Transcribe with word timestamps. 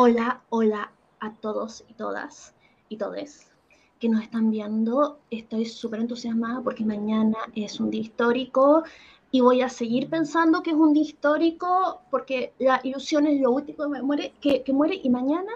Hola, 0.00 0.44
hola 0.50 0.92
a 1.18 1.34
todos 1.34 1.84
y 1.88 1.94
todas 1.94 2.54
y 2.88 2.98
todes 2.98 3.50
que 3.98 4.08
nos 4.08 4.22
están 4.22 4.48
viendo. 4.48 5.18
Estoy 5.28 5.64
súper 5.64 5.98
entusiasmada 5.98 6.62
porque 6.62 6.84
mañana 6.84 7.36
es 7.56 7.80
un 7.80 7.90
día 7.90 8.02
histórico 8.02 8.84
y 9.32 9.40
voy 9.40 9.60
a 9.60 9.68
seguir 9.68 10.08
pensando 10.08 10.62
que 10.62 10.70
es 10.70 10.76
un 10.76 10.92
día 10.92 11.02
histórico 11.02 12.02
porque 12.12 12.52
la 12.60 12.80
ilusión 12.84 13.26
es 13.26 13.40
lo 13.40 13.50
último 13.50 13.90
que 13.92 14.02
muere, 14.02 14.34
que, 14.40 14.72
muere 14.72 15.00
y 15.02 15.10
mañana 15.10 15.50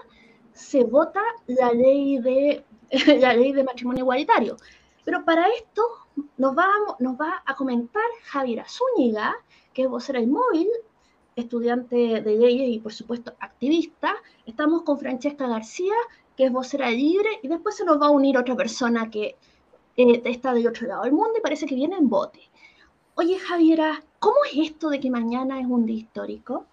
se 0.51 0.83
vota 0.83 1.21
la 1.47 1.71
ley 1.71 2.17
de 2.17 2.65
la 3.21 3.33
ley 3.35 3.53
de 3.53 3.63
matrimonio 3.63 4.01
igualitario. 4.01 4.57
Pero 5.05 5.23
para 5.23 5.47
esto 5.57 5.83
nos 6.35 6.53
va, 6.53 7.43
a 7.45 7.55
comentar 7.55 8.03
Javier 8.25 8.65
Zúñiga, 8.67 9.37
que 9.73 9.83
es 9.83 9.89
vocera 9.89 10.19
del 10.19 10.27
móvil, 10.27 10.67
estudiante 11.35 12.21
de 12.21 12.35
leyes 12.35 12.69
y 12.69 12.79
por 12.79 12.93
supuesto 12.93 13.33
activista. 13.39 14.13
Estamos 14.45 14.83
con 14.83 14.99
Francesca 14.99 15.47
García, 15.47 15.93
que 16.35 16.45
es 16.45 16.51
vocera 16.51 16.89
libre, 16.89 17.29
y 17.41 17.47
después 17.47 17.75
se 17.75 17.85
nos 17.85 18.01
va 18.01 18.07
a 18.07 18.11
unir 18.11 18.37
otra 18.37 18.55
persona 18.55 19.09
que 19.09 19.35
eh, 19.97 20.21
está 20.25 20.53
del 20.53 20.67
otro 20.67 20.87
lado 20.87 21.03
del 21.03 21.13
mundo 21.13 21.33
y 21.37 21.41
parece 21.41 21.65
que 21.65 21.75
viene 21.75 21.95
en 21.95 22.09
bote. 22.09 22.39
Oye, 23.15 23.37
Javiera, 23.37 24.03
¿cómo 24.19 24.37
es 24.51 24.71
esto 24.71 24.89
de 24.89 24.99
que 24.99 25.11
mañana 25.11 25.59
es 25.59 25.67
un 25.67 25.85
día 25.85 25.97
histórico? 25.97 26.65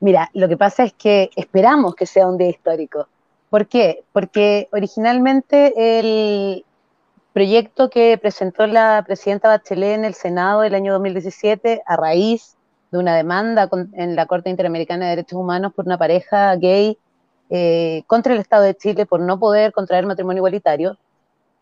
Mira, 0.00 0.30
lo 0.32 0.48
que 0.48 0.56
pasa 0.56 0.84
es 0.84 0.92
que 0.92 1.30
esperamos 1.36 1.94
que 1.94 2.06
sea 2.06 2.26
un 2.26 2.38
día 2.38 2.48
histórico. 2.48 3.08
¿Por 3.50 3.66
qué? 3.66 4.04
Porque 4.12 4.68
originalmente 4.72 5.72
el 5.98 6.64
proyecto 7.32 7.90
que 7.90 8.16
presentó 8.18 8.66
la 8.66 9.02
presidenta 9.06 9.48
Bachelet 9.48 9.94
en 9.94 10.04
el 10.04 10.14
Senado 10.14 10.62
el 10.62 10.74
año 10.74 10.92
2017, 10.92 11.82
a 11.84 11.96
raíz 11.96 12.57
de 12.90 12.98
una 12.98 13.16
demanda 13.16 13.68
en 13.92 14.16
la 14.16 14.26
Corte 14.26 14.50
Interamericana 14.50 15.04
de 15.04 15.10
Derechos 15.10 15.38
Humanos 15.38 15.72
por 15.74 15.84
una 15.86 15.98
pareja 15.98 16.54
gay 16.56 16.98
eh, 17.50 18.02
contra 18.06 18.34
el 18.34 18.40
Estado 18.40 18.64
de 18.64 18.76
Chile 18.76 19.06
por 19.06 19.20
no 19.20 19.38
poder 19.38 19.72
contraer 19.72 20.06
matrimonio 20.06 20.40
igualitario. 20.40 20.98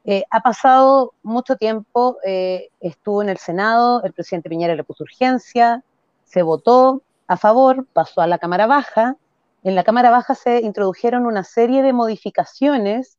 Eh, 0.05 0.25
ha 0.31 0.41
pasado 0.41 1.15
mucho 1.23 1.57
tiempo, 1.57 2.19
eh, 2.25 2.71
estuvo 2.81 3.23
en 3.23 3.29
el 3.29 3.39
Senado, 3.39 4.03
el 4.05 4.13
presidente 4.13 4.49
Piñera 4.49 4.77
le 4.77 4.85
puso 4.85 5.03
urgencia, 5.05 5.83
se 6.25 6.43
votó 6.43 7.03
a 7.27 7.37
favor, 7.37 7.87
pasó 7.93 8.21
a 8.21 8.27
la 8.27 8.39
Cámara 8.39 8.67
Baja. 8.67 9.17
En 9.65 9.75
la 9.75 9.83
Cámara 9.83 10.11
Baja 10.11 10.37
se 10.37 10.61
introdujeron 10.61 11.27
una 11.27 11.43
serie 11.43 11.83
de 11.83 11.93
modificaciones, 11.93 13.19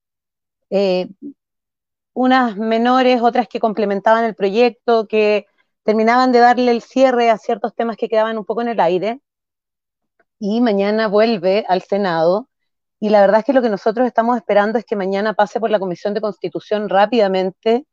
unas 2.13 2.57
menores, 2.57 3.21
otras 3.21 3.47
que 3.47 3.59
complementaban 3.59 4.23
el 4.23 4.35
proyecto, 4.35 5.07
que 5.07 5.45
terminaban 5.87 6.33
de 6.33 6.39
darle 6.39 6.71
el 6.71 6.81
cierre 6.81 7.29
a 7.29 7.37
ciertos 7.37 7.73
temas 7.73 7.95
que 7.95 8.09
quedaban 8.09 8.37
un 8.37 8.43
poco 8.43 8.61
en 8.61 8.67
el 8.67 8.81
aire 8.81 9.21
y 10.37 10.59
mañana 10.59 11.07
vuelve 11.07 11.63
al 11.65 11.81
Senado. 11.81 12.49
Y 12.99 13.07
la 13.07 13.21
verdad 13.21 13.39
es 13.39 13.45
que 13.45 13.53
lo 13.53 13.61
que 13.61 13.69
nosotros 13.69 14.05
estamos 14.05 14.35
esperando 14.35 14.77
es 14.77 14.83
que 14.83 14.97
mañana 14.97 15.33
pase 15.33 15.61
por 15.61 15.69
la 15.69 15.79
Comisión 15.79 16.13
de 16.13 16.19
Constitución 16.19 16.89
rápidamente 16.89 17.87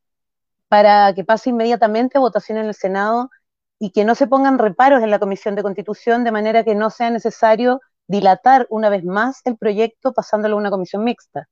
para 0.66 1.14
que 1.14 1.22
pase 1.22 1.50
inmediatamente 1.50 2.18
votación 2.18 2.58
en 2.58 2.66
el 2.66 2.74
Senado 2.74 3.30
y 3.78 3.92
que 3.92 4.04
no 4.04 4.16
se 4.16 4.26
pongan 4.26 4.58
reparos 4.58 5.00
en 5.04 5.10
la 5.12 5.20
Comisión 5.20 5.54
de 5.54 5.62
Constitución 5.62 6.24
de 6.24 6.32
manera 6.32 6.64
que 6.64 6.74
no 6.74 6.90
sea 6.90 7.10
necesario 7.10 7.80
dilatar 8.08 8.66
una 8.70 8.88
vez 8.88 9.04
más 9.04 9.40
el 9.44 9.56
proyecto 9.56 10.12
pasándolo 10.12 10.56
a 10.56 10.58
una 10.58 10.70
comisión 10.70 11.04
mixta. 11.04 11.48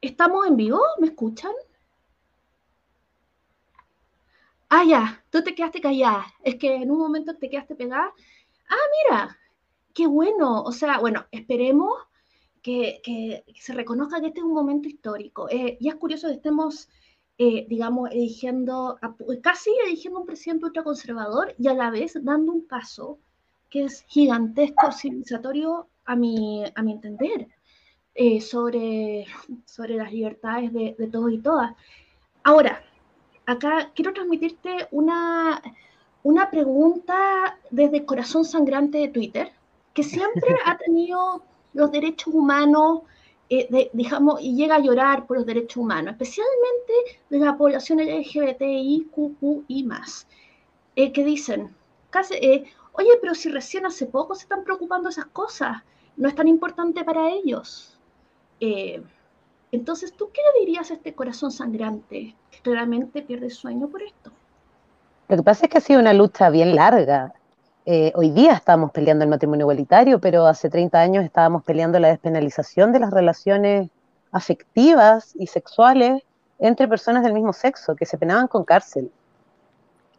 ¿Estamos 0.00 0.46
en 0.46 0.56
vivo? 0.56 0.80
¿Me 0.98 1.08
escuchan? 1.08 1.52
Ah, 4.76 4.82
ya, 4.84 5.24
tú 5.30 5.40
te 5.40 5.54
quedaste 5.54 5.80
callada. 5.80 6.26
Es 6.42 6.56
que 6.56 6.74
en 6.74 6.90
un 6.90 6.98
momento 6.98 7.36
te 7.36 7.48
quedaste 7.48 7.76
pegada. 7.76 8.12
Ah, 8.68 8.86
mira, 8.96 9.38
qué 9.94 10.08
bueno. 10.08 10.62
O 10.64 10.72
sea, 10.72 10.98
bueno, 10.98 11.26
esperemos 11.30 11.92
que, 12.60 13.44
se 13.54 13.72
reconozca 13.72 14.20
que 14.20 14.28
este 14.28 14.40
es 14.40 14.44
un 14.44 14.52
momento 14.52 14.88
histórico. 14.88 15.48
Eh, 15.48 15.76
y 15.78 15.88
es 15.88 15.94
curioso 15.94 16.26
que 16.26 16.34
estemos, 16.34 16.88
eh, 17.38 17.66
digamos, 17.68 18.10
eligiendo, 18.10 18.98
casi 19.44 19.70
eligiendo 19.86 20.18
un 20.18 20.26
presidente 20.26 20.66
ultraconservador 20.66 21.54
y 21.56 21.68
a 21.68 21.74
la 21.74 21.90
vez 21.90 22.18
dando 22.20 22.50
un 22.50 22.66
paso 22.66 23.20
que 23.70 23.84
es 23.84 24.04
gigantesco, 24.08 24.90
civilizatorio 24.90 25.86
a 26.04 26.16
mi, 26.16 26.64
a 26.74 26.82
mi 26.82 26.92
entender, 26.94 27.46
eh, 28.16 28.40
sobre, 28.40 29.26
sobre 29.66 29.94
las 29.94 30.12
libertades 30.12 30.72
de, 30.72 30.96
de 30.98 31.06
todos 31.06 31.32
y 31.32 31.38
todas. 31.38 31.76
Ahora, 32.42 32.82
acá 33.46 33.90
quiero 33.94 34.12
transmitirte 34.12 34.88
una, 34.90 35.62
una 36.22 36.50
pregunta 36.50 37.58
desde 37.70 37.98
el 37.98 38.04
corazón 38.04 38.44
sangrante 38.44 38.98
de 38.98 39.08
Twitter, 39.08 39.52
que 39.92 40.02
siempre 40.02 40.56
ha 40.66 40.76
tenido 40.76 41.42
los 41.72 41.90
derechos 41.90 42.32
humanos, 42.32 43.02
eh, 43.50 43.90
digamos, 43.92 44.40
y 44.40 44.54
llega 44.54 44.76
a 44.76 44.80
llorar 44.80 45.26
por 45.26 45.36
los 45.36 45.46
derechos 45.46 45.76
humanos, 45.76 46.12
especialmente 46.12 46.92
de 47.30 47.38
la 47.38 47.56
población 47.56 48.00
LGBTI, 48.00 49.08
y 49.68 49.84
más, 49.84 50.26
eh, 50.96 51.12
que 51.12 51.24
dicen, 51.24 51.74
casi, 52.10 52.34
eh, 52.34 52.64
oye, 52.92 53.10
pero 53.20 53.34
si 53.34 53.48
recién 53.50 53.86
hace 53.86 54.06
poco 54.06 54.34
se 54.34 54.42
están 54.42 54.64
preocupando 54.64 55.08
esas 55.08 55.26
cosas, 55.26 55.82
no 56.16 56.28
es 56.28 56.34
tan 56.34 56.48
importante 56.48 57.04
para 57.04 57.28
ellos. 57.30 57.98
Entonces, 59.74 60.12
¿tú 60.12 60.30
qué 60.32 60.40
le 60.40 60.60
dirías 60.64 60.92
a 60.92 60.94
este 60.94 61.14
corazón 61.14 61.50
sangrante 61.50 62.36
que 62.52 62.58
claramente 62.62 63.22
pierde 63.22 63.50
sueño 63.50 63.88
por 63.88 64.02
esto? 64.02 64.30
Lo 65.26 65.36
que 65.36 65.42
pasa 65.42 65.66
es 65.66 65.72
que 65.72 65.78
ha 65.78 65.80
sido 65.80 65.98
una 65.98 66.12
lucha 66.12 66.48
bien 66.48 66.76
larga. 66.76 67.32
Eh, 67.84 68.12
hoy 68.14 68.30
día 68.30 68.52
estamos 68.52 68.92
peleando 68.92 69.24
el 69.24 69.30
matrimonio 69.30 69.64
igualitario, 69.64 70.20
pero 70.20 70.46
hace 70.46 70.70
30 70.70 71.00
años 71.00 71.24
estábamos 71.24 71.64
peleando 71.64 71.98
la 71.98 72.06
despenalización 72.06 72.92
de 72.92 73.00
las 73.00 73.10
relaciones 73.10 73.90
afectivas 74.30 75.34
y 75.34 75.48
sexuales 75.48 76.22
entre 76.60 76.86
personas 76.86 77.24
del 77.24 77.32
mismo 77.32 77.52
sexo, 77.52 77.96
que 77.96 78.06
se 78.06 78.16
penaban 78.16 78.46
con 78.46 78.62
cárcel. 78.62 79.10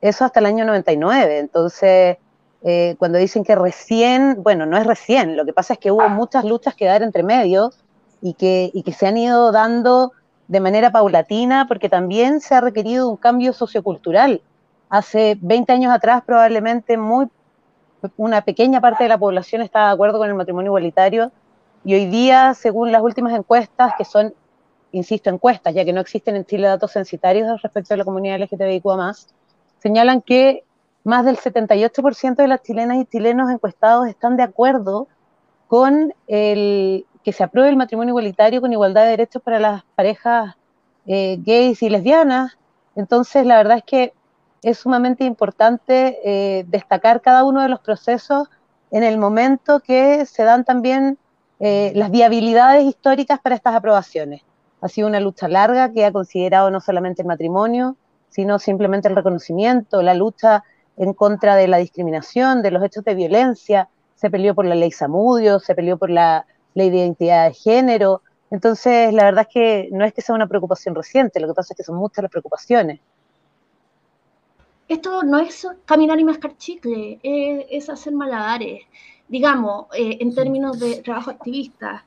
Eso 0.02 0.26
hasta 0.26 0.42
el 0.42 0.48
año 0.48 0.66
99. 0.66 1.40
Entonces, 1.40 2.18
eh, 2.62 2.96
cuando 3.00 3.18
dicen 3.18 3.46
que 3.46 3.56
recién, 3.56 4.44
bueno, 4.44 4.66
no 4.66 4.78
es 4.78 4.86
recién, 4.86 5.38
lo 5.38 5.46
que 5.46 5.54
pasa 5.54 5.76
es 5.76 5.80
que 5.80 5.92
hubo 5.92 6.10
muchas 6.10 6.44
luchas 6.44 6.76
que 6.76 6.84
dar 6.84 7.04
entre 7.04 7.24
medios 7.24 7.85
y 8.26 8.34
que, 8.34 8.72
y 8.74 8.82
que 8.82 8.92
se 8.92 9.06
han 9.06 9.18
ido 9.18 9.52
dando 9.52 10.12
de 10.48 10.60
manera 10.60 10.92
paulatina 10.92 11.68
porque 11.68 11.90
también 11.90 12.42
se 12.42 12.56
ha 12.56 12.62
requerido 12.62 13.08
un 13.08 13.18
cambio 13.18 13.54
sociocultural. 13.54 14.42
Hace 14.90 15.38
20 15.40 15.72
años 15.72 15.94
atrás 15.94 16.24
probablemente 16.26 16.98
muy, 16.98 17.28
una 18.18 18.42
pequeña 18.42 18.82
parte 18.82 19.04
de 19.04 19.10
la 19.10 19.20
población 19.20 19.62
estaba 19.62 19.90
de 19.90 19.94
acuerdo 19.94 20.18
con 20.18 20.28
el 20.28 20.34
matrimonio 20.34 20.70
igualitario 20.70 21.32
y 21.84 21.94
hoy 21.94 22.08
día, 22.08 22.56
según 22.56 22.92
las 22.92 23.04
últimas 23.04 23.32
encuestas, 23.38 23.94
que 23.96 24.06
son, 24.06 24.34
insisto, 24.92 25.30
encuestas, 25.30 25.76
ya 25.76 25.86
que 25.86 25.94
no 25.94 26.02
existen 26.02 26.36
en 26.36 26.46
Chile 26.46 26.66
datos 26.66 26.94
censitarios 26.94 27.62
respecto 27.62 27.94
a 27.94 27.98
la 27.98 28.06
comunidad 28.06 28.40
LGTBIQ+, 28.40 28.86
señalan 29.78 30.24
que 30.24 30.64
más 31.04 31.26
del 31.26 31.38
78% 31.38 32.38
de 32.38 32.48
las 32.48 32.64
chilenas 32.64 32.98
y 32.98 33.06
chilenos 33.06 33.52
encuestados 33.52 34.08
están 34.08 34.36
de 34.36 34.42
acuerdo 34.42 35.08
con 35.68 36.12
el, 36.26 37.06
que 37.26 37.34
se 37.34 37.44
apruebe 37.44 37.70
el 37.70 37.76
matrimonio 37.76 38.12
igualitario 38.12 38.62
con 38.62 38.72
igualdad 38.72 39.06
de 39.06 39.10
derechos 39.10 39.42
para 39.42 39.60
las 39.60 39.84
parejas 39.96 40.56
eh, 41.08 41.40
gays 41.44 41.82
y 41.82 41.90
lesbianas. 41.90 42.56
Entonces, 42.96 43.48
la 43.48 43.58
verdad 43.58 43.78
es 43.78 43.84
que 43.84 44.14
es 44.62 44.78
sumamente 44.78 45.24
importante 45.26 46.20
eh, 46.24 46.66
destacar 46.68 47.22
cada 47.22 47.44
uno 47.44 47.64
de 47.64 47.70
los 47.70 47.80
procesos 47.80 48.48
en 48.92 49.04
el 49.04 49.18
momento 49.18 49.80
que 49.80 50.28
se 50.28 50.44
dan 50.44 50.66
también 50.66 51.18
eh, 51.60 51.94
las 51.96 52.12
viabilidades 52.12 52.84
históricas 52.84 53.40
para 53.40 53.56
estas 53.56 53.74
aprobaciones. 53.74 54.44
Ha 54.82 54.88
sido 54.88 55.08
una 55.08 55.20
lucha 55.20 55.48
larga 55.48 55.92
que 55.92 56.06
ha 56.06 56.12
considerado 56.12 56.70
no 56.70 56.80
solamente 56.80 57.24
el 57.24 57.28
matrimonio, 57.28 57.98
sino 58.30 58.60
simplemente 58.60 59.08
el 59.08 59.16
reconocimiento, 59.16 60.04
la 60.04 60.14
lucha 60.14 60.64
en 60.96 61.14
contra 61.14 61.56
de 61.56 61.68
la 61.68 61.78
discriminación, 61.78 62.62
de 62.62 62.70
los 62.70 62.84
hechos 62.84 63.04
de 63.04 63.16
violencia. 63.16 63.90
Se 64.14 64.30
peleó 64.30 64.54
por 64.54 64.66
la 64.66 64.76
ley 64.76 64.92
Samudio, 64.92 65.58
se 65.60 65.74
peleó 65.74 65.98
por 65.98 66.12
la 66.12 66.46
la 66.76 66.84
identidad 66.84 67.48
de 67.48 67.54
género. 67.56 68.22
Entonces, 68.52 69.12
la 69.14 69.24
verdad 69.24 69.48
es 69.48 69.54
que 69.54 69.90
no 69.92 70.06
es 70.06 70.14
que 70.14 70.22
sea 70.22 70.36
una 70.36 70.48
preocupación 70.48 70.94
reciente, 70.94 71.40
lo 71.40 71.48
que 71.48 71.56
pasa 71.56 71.74
es 71.74 71.78
que 71.78 71.84
son 71.84 71.96
muchas 71.96 72.22
las 72.22 72.32
preocupaciones. 72.32 73.00
Esto 74.88 75.24
no 75.24 75.40
es 75.40 75.68
caminar 75.86 76.20
y 76.20 76.24
mascar 76.24 76.56
chicle, 76.58 77.20
es, 77.24 77.90
hacer 77.90 78.14
malabares, 78.14 78.84
digamos, 79.28 79.88
eh, 79.98 80.18
en 80.20 80.36
términos 80.36 80.80
de 80.80 81.02
trabajo 81.02 81.32
activista, 81.32 82.06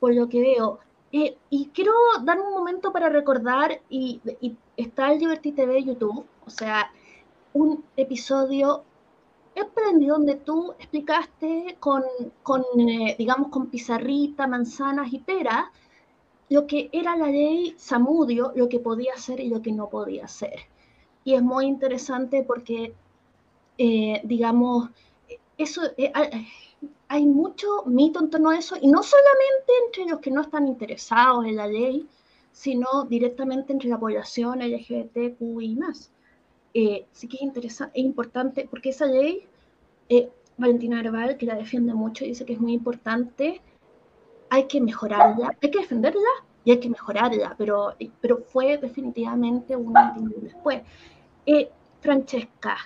por 0.00 0.12
lo 0.12 0.28
que 0.28 0.40
veo. 0.40 0.80
Eh, 1.12 1.36
y 1.48 1.70
quiero 1.72 1.92
dar 2.24 2.40
un 2.40 2.50
momento 2.50 2.92
para 2.92 3.08
recordar, 3.08 3.80
y, 3.88 4.20
y 4.40 4.56
está 4.76 5.12
el 5.12 5.20
Liberty 5.20 5.52
TV 5.52 5.84
YouTube, 5.84 6.26
o 6.44 6.50
sea, 6.50 6.90
un 7.52 7.84
episodio 7.96 8.82
aprendido 9.60 10.16
donde 10.16 10.36
tú 10.36 10.72
explicaste 10.78 11.76
con, 11.80 12.04
eh, 12.78 13.16
digamos, 13.18 13.48
con 13.48 13.68
pizarrita, 13.68 14.46
manzanas 14.46 15.12
y 15.12 15.18
peras, 15.18 15.66
lo 16.48 16.66
que 16.66 16.88
era 16.92 17.16
la 17.16 17.26
ley 17.26 17.74
Samudio, 17.76 18.52
lo 18.54 18.68
que 18.68 18.80
podía 18.80 19.14
hacer 19.14 19.40
y 19.40 19.48
lo 19.48 19.60
que 19.62 19.72
no 19.72 19.88
podía 19.88 20.24
hacer. 20.24 20.60
Y 21.24 21.34
es 21.34 21.42
muy 21.42 21.66
interesante 21.66 22.42
porque, 22.42 22.94
eh, 23.76 24.20
digamos, 24.24 24.90
eso, 25.58 25.82
eh, 25.96 26.12
hay 27.08 27.26
mucho 27.26 27.84
mito 27.86 28.20
en 28.20 28.30
torno 28.30 28.50
a 28.50 28.58
eso, 28.58 28.76
y 28.80 28.88
no 28.88 29.02
solamente 29.02 29.72
entre 29.86 30.06
los 30.06 30.20
que 30.20 30.30
no 30.30 30.42
están 30.42 30.68
interesados 30.68 31.44
en 31.46 31.56
la 31.56 31.66
ley, 31.66 32.08
sino 32.52 33.04
directamente 33.04 33.72
entre 33.72 33.88
la 33.88 33.98
población 33.98 34.60
LGBTQ 34.60 35.62
y 35.62 35.76
más. 35.76 36.10
Eh, 36.80 37.06
sí 37.10 37.26
que 37.26 37.38
es, 37.38 37.42
interesante, 37.42 37.98
es 37.98 38.06
importante, 38.06 38.68
porque 38.70 38.90
esa 38.90 39.04
ley, 39.04 39.48
eh, 40.08 40.30
Valentina 40.58 41.00
Herbal, 41.00 41.36
que 41.36 41.44
la 41.44 41.56
defiende 41.56 41.92
mucho, 41.92 42.24
dice 42.24 42.44
que 42.44 42.52
es 42.52 42.60
muy 42.60 42.72
importante, 42.72 43.60
hay 44.48 44.68
que 44.68 44.80
mejorarla, 44.80 45.56
hay 45.60 45.70
que 45.72 45.80
defenderla 45.80 46.30
y 46.64 46.70
hay 46.70 46.78
que 46.78 46.88
mejorarla, 46.88 47.56
pero, 47.58 47.96
pero 48.20 48.44
fue 48.44 48.78
definitivamente 48.78 49.74
un 49.74 49.92
después. 50.36 50.82
Eh, 51.46 51.68
Francesca, 52.00 52.76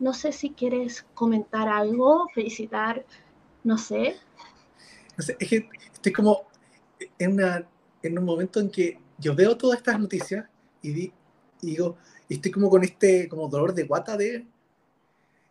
no 0.00 0.12
sé 0.12 0.32
si 0.32 0.50
quieres 0.50 1.06
comentar 1.14 1.66
algo, 1.66 2.28
felicitar, 2.34 3.06
no 3.64 3.78
sé. 3.78 4.16
Es 5.16 5.48
que 5.48 5.66
estoy 5.94 6.12
como 6.12 6.42
en, 7.18 7.32
una, 7.32 7.66
en 8.02 8.18
un 8.18 8.24
momento 8.26 8.60
en 8.60 8.70
que 8.70 9.00
yo 9.16 9.34
veo 9.34 9.56
todas 9.56 9.78
estas 9.78 9.98
noticias 9.98 10.46
y, 10.82 11.10
digo, 11.62 11.96
estoy 12.34 12.50
como 12.50 12.70
con 12.70 12.84
este 12.84 13.28
como 13.28 13.48
dolor 13.48 13.74
de 13.74 13.84
guata 13.84 14.16
de, 14.16 14.46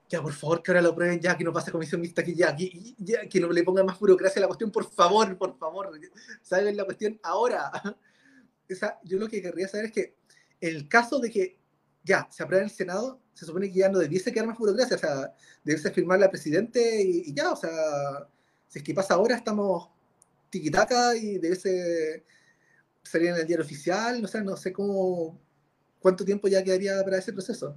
ya 0.09 0.21
por 0.21 0.33
favor 0.33 0.63
que 0.63 0.71
ahora 0.71 0.81
lo 0.81 0.95
prueben 0.95 1.19
ya, 1.19 1.37
que 1.37 1.43
no 1.43 1.53
pase 1.53 1.71
comisión 1.71 2.01
mixta, 2.01 2.23
que 2.23 2.33
ya, 2.33 2.55
que, 2.55 3.39
no 3.39 3.51
le 3.51 3.63
pongan 3.63 3.85
más 3.85 3.99
burocracia 3.99 4.39
a 4.39 4.41
la 4.41 4.47
cuestión, 4.47 4.71
por 4.71 4.89
favor, 4.89 5.37
por 5.37 5.57
favor, 5.57 5.91
saben 6.41 6.75
la 6.75 6.83
cuestión 6.83 7.19
ahora. 7.23 7.71
Esa, 8.67 8.99
yo 9.03 9.17
lo 9.17 9.27
que 9.27 9.41
querría 9.41 9.67
saber 9.67 9.87
es 9.87 9.91
que 9.91 10.15
el 10.61 10.87
caso 10.87 11.19
de 11.19 11.29
que 11.29 11.57
ya 12.03 12.27
se 12.31 12.43
aprueba 12.43 12.63
en 12.63 12.69
el 12.69 12.75
Senado, 12.75 13.19
se 13.33 13.45
supone 13.45 13.71
que 13.71 13.79
ya 13.79 13.89
no 13.89 13.99
debiese 13.99 14.31
quedar 14.31 14.47
más 14.47 14.57
burocracia, 14.57 14.95
o 14.95 14.99
sea, 14.99 15.33
debiese 15.63 15.91
firmar 15.91 16.19
la 16.19 16.29
presidente 16.29 17.01
y, 17.01 17.33
ya, 17.33 17.51
o 17.51 17.55
sea, 17.55 17.69
si 18.67 18.79
es 18.79 18.83
que 18.83 18.93
pasa 18.93 19.13
ahora, 19.13 19.35
estamos 19.35 19.89
tiquitaca 20.49 21.15
y 21.15 21.37
debiese 21.37 22.25
salir 23.03 23.29
en 23.29 23.35
el 23.35 23.47
diario 23.47 23.65
oficial, 23.65 24.21
no 24.21 24.27
sé, 24.27 24.43
no 24.43 24.57
sé 24.57 24.73
cómo, 24.73 25.39
cuánto 26.01 26.25
tiempo 26.25 26.47
ya 26.47 26.63
quedaría 26.63 26.93
para 27.03 27.17
ese 27.17 27.33
proceso. 27.33 27.75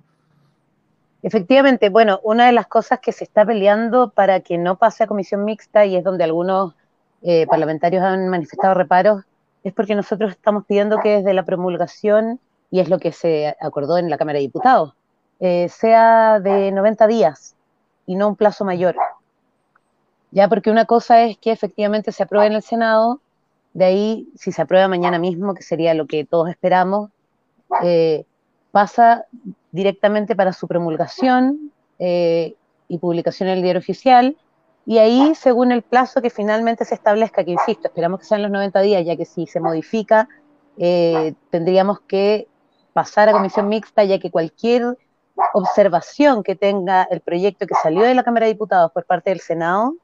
Efectivamente, 1.22 1.88
bueno, 1.88 2.20
una 2.24 2.46
de 2.46 2.52
las 2.52 2.66
cosas 2.66 2.98
que 2.98 3.12
se 3.12 3.24
está 3.24 3.44
peleando 3.44 4.10
para 4.10 4.40
que 4.40 4.58
no 4.58 4.76
pase 4.76 5.04
a 5.04 5.06
comisión 5.06 5.44
mixta 5.44 5.86
y 5.86 5.96
es 5.96 6.02
donde 6.02 6.24
algunos 6.24 6.74
eh, 7.22 7.46
parlamentarios 7.46 8.02
han 8.02 8.28
manifestado 8.28 8.74
reparos, 8.74 9.22
es 9.62 9.72
porque 9.72 9.94
nosotros 9.94 10.32
estamos 10.32 10.64
pidiendo 10.66 10.98
que 10.98 11.18
desde 11.18 11.32
la 11.34 11.44
promulgación, 11.44 12.40
y 12.70 12.80
es 12.80 12.88
lo 12.88 12.98
que 12.98 13.12
se 13.12 13.54
acordó 13.60 13.98
en 13.98 14.10
la 14.10 14.18
Cámara 14.18 14.38
de 14.38 14.46
Diputados, 14.46 14.94
eh, 15.38 15.68
sea 15.68 16.40
de 16.40 16.72
90 16.72 17.06
días 17.06 17.54
y 18.06 18.16
no 18.16 18.28
un 18.28 18.36
plazo 18.36 18.64
mayor. 18.64 18.96
Ya 20.32 20.48
porque 20.48 20.70
una 20.70 20.86
cosa 20.86 21.22
es 21.22 21.38
que 21.38 21.52
efectivamente 21.52 22.10
se 22.10 22.22
apruebe 22.24 22.46
en 22.46 22.54
el 22.54 22.62
Senado 22.62 23.20
de 23.74 23.84
ahí, 23.84 24.28
si 24.36 24.52
se 24.52 24.62
aprueba 24.62 24.88
mañana 24.88 25.18
mismo, 25.18 25.54
que 25.54 25.62
sería 25.62 25.94
lo 25.94 26.06
que 26.06 26.24
todos 26.24 26.48
esperamos, 26.48 27.10
eh, 27.82 28.24
pasa 28.70 29.26
directamente 29.70 30.34
para 30.34 30.52
su 30.52 30.66
promulgación 30.66 31.72
eh, 31.98 32.54
y 32.88 32.98
publicación 32.98 33.48
en 33.48 33.56
el 33.56 33.62
diario 33.62 33.80
oficial. 33.80 34.36
Y 34.84 34.98
ahí, 34.98 35.34
según 35.34 35.70
el 35.70 35.82
plazo 35.82 36.20
que 36.20 36.30
finalmente 36.30 36.84
se 36.84 36.94
establezca, 36.94 37.44
que 37.44 37.52
insisto, 37.52 37.88
esperamos 37.88 38.20
que 38.20 38.26
sean 38.26 38.42
los 38.42 38.50
90 38.50 38.80
días, 38.80 39.04
ya 39.06 39.16
que 39.16 39.24
si 39.24 39.46
se 39.46 39.60
modifica, 39.60 40.28
eh, 40.78 41.34
tendríamos 41.50 42.00
que 42.00 42.48
pasar 42.92 43.28
a 43.28 43.32
comisión 43.32 43.68
mixta, 43.68 44.04
ya 44.04 44.18
que 44.18 44.30
cualquier 44.30 44.98
observación 45.54 46.42
que 46.42 46.56
tenga 46.56 47.04
el 47.04 47.20
proyecto 47.20 47.66
que 47.66 47.74
salió 47.80 48.02
de 48.02 48.14
la 48.14 48.24
Cámara 48.24 48.46
de 48.46 48.52
Diputados 48.52 48.90
por 48.92 49.04
parte 49.04 49.30
del 49.30 49.40
Senado, 49.40 49.94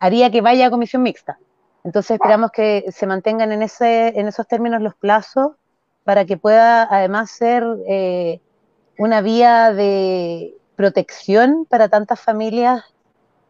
haría 0.00 0.30
que 0.30 0.40
vaya 0.40 0.66
a 0.66 0.70
comisión 0.70 1.02
mixta. 1.02 1.38
Entonces 1.84 2.12
esperamos 2.12 2.50
que 2.50 2.84
se 2.90 3.06
mantengan 3.06 3.52
en, 3.52 3.62
ese, 3.62 4.18
en 4.18 4.28
esos 4.28 4.46
términos 4.46 4.80
los 4.82 4.94
plazos 4.94 5.52
para 6.04 6.24
que 6.24 6.36
pueda 6.36 6.82
además 6.82 7.30
ser 7.30 7.64
eh, 7.88 8.40
una 8.98 9.20
vía 9.20 9.72
de 9.72 10.54
protección 10.76 11.66
para 11.68 11.88
tantas 11.88 12.20
familias 12.20 12.82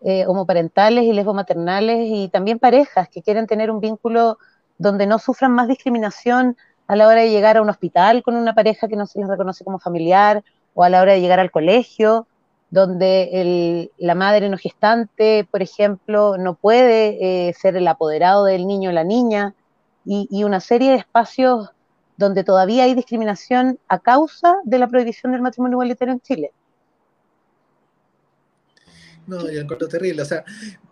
eh, 0.02 0.26
homoparentales 0.26 1.04
y 1.04 1.12
lesbomaternales 1.12 2.08
y 2.08 2.28
también 2.28 2.58
parejas 2.58 3.08
que 3.08 3.22
quieren 3.22 3.46
tener 3.46 3.70
un 3.70 3.80
vínculo 3.80 4.38
donde 4.78 5.06
no 5.06 5.18
sufran 5.18 5.52
más 5.52 5.68
discriminación 5.68 6.56
a 6.88 6.96
la 6.96 7.06
hora 7.06 7.20
de 7.20 7.30
llegar 7.30 7.56
a 7.56 7.62
un 7.62 7.70
hospital 7.70 8.22
con 8.22 8.34
una 8.34 8.54
pareja 8.54 8.88
que 8.88 8.96
no 8.96 9.06
se 9.06 9.20
les 9.20 9.28
reconoce 9.28 9.64
como 9.64 9.78
familiar 9.78 10.42
o 10.74 10.82
a 10.82 10.88
la 10.88 11.00
hora 11.00 11.12
de 11.12 11.20
llegar 11.20 11.40
al 11.40 11.50
colegio 11.50 12.26
donde 12.72 13.90
la 13.98 14.14
madre 14.14 14.48
no 14.48 14.56
gestante, 14.56 15.46
por 15.50 15.60
ejemplo, 15.60 16.38
no 16.38 16.54
puede 16.54 17.48
eh, 17.48 17.52
ser 17.52 17.76
el 17.76 17.86
apoderado 17.86 18.46
del 18.46 18.66
niño 18.66 18.88
o 18.88 18.92
la 18.94 19.04
niña, 19.04 19.54
y, 20.06 20.42
una 20.42 20.58
serie 20.58 20.92
de 20.92 20.96
espacios 20.96 21.68
donde 22.16 22.44
todavía 22.44 22.84
hay 22.84 22.94
discriminación 22.94 23.78
a 23.88 23.98
causa 23.98 24.56
de 24.64 24.78
la 24.78 24.88
prohibición 24.88 25.32
del 25.32 25.42
matrimonio 25.42 25.76
igualitario 25.76 26.14
en 26.14 26.20
Chile. 26.20 26.52
No, 29.26 29.48
yo 29.50 29.60
encuentro 29.60 29.88
terrible, 29.88 30.22
o 30.22 30.24
sea, 30.24 30.44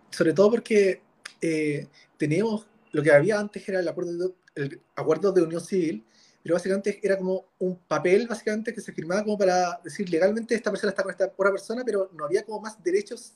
sobre 0.09 0.33
todo 0.33 0.51
porque 0.51 1.01
eh, 1.41 1.87
teníamos, 2.17 2.67
lo 2.91 3.03
que 3.03 3.11
había 3.11 3.39
antes 3.39 3.67
era 3.67 3.79
el 3.79 3.87
acuerdo 3.87 4.35
el 4.55 4.81
acuerdo 4.95 5.31
de 5.31 5.41
unión 5.41 5.61
civil, 5.61 6.05
pero 6.43 6.55
básicamente 6.55 6.99
era 7.03 7.17
como 7.17 7.45
un 7.59 7.77
papel 7.77 8.27
básicamente 8.27 8.73
que 8.73 8.81
se 8.81 8.91
firmaba 8.91 9.23
como 9.23 9.37
para 9.37 9.79
decir 9.83 10.09
legalmente 10.09 10.55
esta 10.55 10.71
persona 10.71 10.89
está 10.89 11.03
con 11.03 11.11
esta 11.11 11.25
otra 11.25 11.51
persona, 11.51 11.83
pero 11.85 12.09
no 12.13 12.25
había 12.25 12.43
como 12.43 12.59
más 12.59 12.81
derechos 12.83 13.33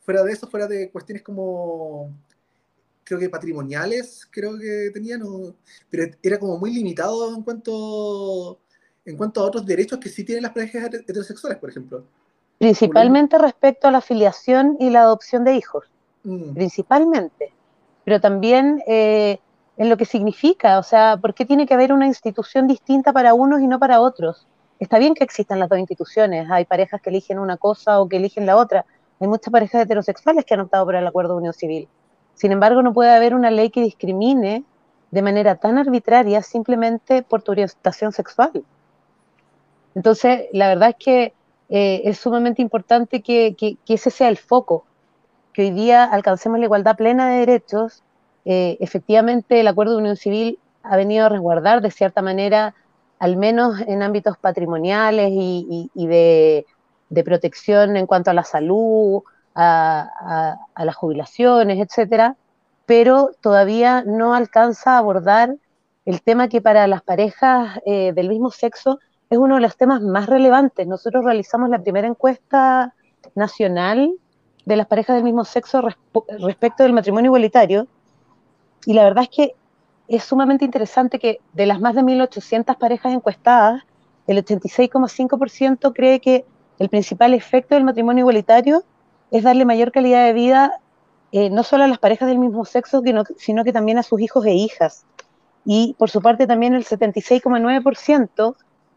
fuera 0.00 0.22
de 0.22 0.32
eso, 0.32 0.48
fuera 0.48 0.66
de 0.66 0.90
cuestiones 0.90 1.22
como 1.22 2.12
creo 3.04 3.18
que 3.18 3.28
patrimoniales, 3.28 4.26
creo 4.30 4.58
que 4.58 4.90
tenían, 4.92 5.22
pero 5.90 6.12
era 6.22 6.38
como 6.38 6.58
muy 6.58 6.72
limitado 6.72 7.34
en 7.34 7.42
cuanto 7.42 8.58
en 9.04 9.16
cuanto 9.16 9.40
a 9.40 9.44
otros 9.44 9.66
derechos 9.66 9.98
que 9.98 10.08
sí 10.08 10.24
tienen 10.24 10.42
las 10.42 10.52
parejas 10.52 10.84
heterosexuales, 10.94 11.58
por 11.58 11.70
ejemplo. 11.70 12.04
Principalmente 12.58 13.36
respecto 13.38 13.88
a 13.88 13.90
la 13.90 13.98
afiliación 13.98 14.76
y 14.78 14.90
la 14.90 15.02
adopción 15.02 15.44
de 15.44 15.56
hijos, 15.56 15.86
mm. 16.22 16.54
principalmente. 16.54 17.52
Pero 18.04 18.20
también 18.20 18.82
eh, 18.86 19.38
en 19.76 19.88
lo 19.88 19.96
que 19.96 20.04
significa, 20.04 20.78
o 20.78 20.82
sea, 20.82 21.16
¿por 21.16 21.34
qué 21.34 21.44
tiene 21.44 21.66
que 21.66 21.74
haber 21.74 21.92
una 21.92 22.06
institución 22.06 22.68
distinta 22.68 23.12
para 23.12 23.34
unos 23.34 23.60
y 23.60 23.66
no 23.66 23.78
para 23.78 24.00
otros? 24.00 24.46
Está 24.78 24.98
bien 24.98 25.14
que 25.14 25.24
existan 25.24 25.58
las 25.58 25.68
dos 25.68 25.78
instituciones, 25.78 26.48
hay 26.50 26.64
parejas 26.64 27.00
que 27.00 27.10
eligen 27.10 27.38
una 27.38 27.56
cosa 27.56 28.00
o 28.00 28.08
que 28.08 28.16
eligen 28.16 28.46
la 28.46 28.56
otra, 28.56 28.84
hay 29.20 29.28
muchas 29.28 29.52
parejas 29.52 29.82
heterosexuales 29.82 30.44
que 30.44 30.54
han 30.54 30.60
optado 30.60 30.84
por 30.84 30.96
el 30.96 31.06
acuerdo 31.06 31.34
de 31.34 31.38
unión 31.38 31.52
civil. 31.52 31.88
Sin 32.34 32.52
embargo, 32.52 32.82
no 32.82 32.92
puede 32.92 33.10
haber 33.10 33.34
una 33.34 33.50
ley 33.50 33.70
que 33.70 33.82
discrimine 33.82 34.64
de 35.10 35.22
manera 35.22 35.56
tan 35.56 35.78
arbitraria 35.78 36.42
simplemente 36.42 37.22
por 37.22 37.42
tu 37.42 37.52
orientación 37.52 38.12
sexual. 38.12 38.64
Entonces, 39.94 40.46
la 40.52 40.68
verdad 40.68 40.90
es 40.90 40.96
que 40.96 41.34
eh, 41.68 42.02
es 42.04 42.18
sumamente 42.18 42.62
importante 42.62 43.22
que 43.22 43.76
ese 43.86 44.10
sea 44.10 44.28
el 44.28 44.38
foco, 44.38 44.84
que 45.52 45.62
hoy 45.62 45.70
día 45.70 46.04
alcancemos 46.04 46.58
la 46.58 46.64
igualdad 46.64 46.96
plena 46.96 47.28
de 47.28 47.46
derechos 47.46 48.02
eh, 48.44 48.76
efectivamente 48.80 49.60
el 49.60 49.68
acuerdo 49.68 49.92
de 49.92 49.98
unión 49.98 50.16
civil 50.16 50.58
ha 50.82 50.96
venido 50.96 51.26
a 51.26 51.28
resguardar 51.28 51.80
de 51.80 51.90
cierta 51.90 52.22
manera, 52.22 52.74
al 53.18 53.36
menos 53.36 53.80
en 53.86 54.02
ámbitos 54.02 54.36
patrimoniales 54.36 55.30
y, 55.32 55.90
de, 55.94 56.66
protección 57.24 57.96
en 57.96 58.06
cuanto 58.06 58.30
a 58.30 58.34
la 58.34 58.42
salud, 58.42 59.22
a, 59.54 60.56
las 60.76 60.96
jubilaciones, 60.96 61.78
etcétera, 61.78 62.36
pero 62.86 63.30
todavía 63.40 64.02
no 64.06 64.34
alcanza 64.34 64.94
a 64.94 64.98
abordar 64.98 65.56
el 66.04 66.22
tema 66.22 66.48
que 66.48 66.60
para 66.60 66.86
las 66.86 67.02
parejas 67.02 67.78
eh, 67.86 68.12
del 68.12 68.28
mismo 68.28 68.50
sexo 68.50 68.98
es 69.30 69.38
uno 69.38 69.54
de 69.54 69.60
los 69.60 69.76
temas 69.76 70.02
más 70.02 70.26
relevantes. 70.26 70.86
Nosotros 70.86 71.24
realizamos 71.24 71.70
la 71.70 71.78
primera 71.78 72.08
encuesta 72.08 72.94
nacional 73.34 74.12
de 74.64 74.76
las 74.76 74.86
parejas 74.86 75.16
del 75.16 75.24
mismo 75.24 75.44
sexo 75.44 75.82
respecto 76.38 76.82
del 76.82 76.92
matrimonio 76.92 77.28
igualitario 77.28 77.86
y 78.84 78.94
la 78.94 79.04
verdad 79.04 79.24
es 79.24 79.30
que 79.30 79.54
es 80.08 80.24
sumamente 80.24 80.64
interesante 80.64 81.18
que 81.18 81.40
de 81.52 81.66
las 81.66 81.80
más 81.80 81.94
de 81.94 82.02
1.800 82.02 82.76
parejas 82.76 83.12
encuestadas, 83.12 83.82
el 84.26 84.44
86,5% 84.44 85.92
cree 85.94 86.20
que 86.20 86.44
el 86.78 86.88
principal 86.88 87.34
efecto 87.34 87.74
del 87.74 87.84
matrimonio 87.84 88.22
igualitario 88.22 88.84
es 89.32 89.42
darle 89.42 89.64
mayor 89.64 89.90
calidad 89.90 90.24
de 90.24 90.32
vida 90.32 90.78
eh, 91.32 91.48
no 91.48 91.62
solo 91.62 91.84
a 91.84 91.88
las 91.88 91.98
parejas 91.98 92.28
del 92.28 92.38
mismo 92.38 92.64
sexo, 92.66 93.02
sino 93.38 93.64
que 93.64 93.72
también 93.72 93.98
a 93.98 94.02
sus 94.02 94.20
hijos 94.20 94.44
e 94.44 94.52
hijas. 94.52 95.06
Y 95.64 95.94
por 95.98 96.10
su 96.10 96.20
parte 96.20 96.46
también 96.46 96.74
el 96.74 96.84
76,9% 96.84 98.54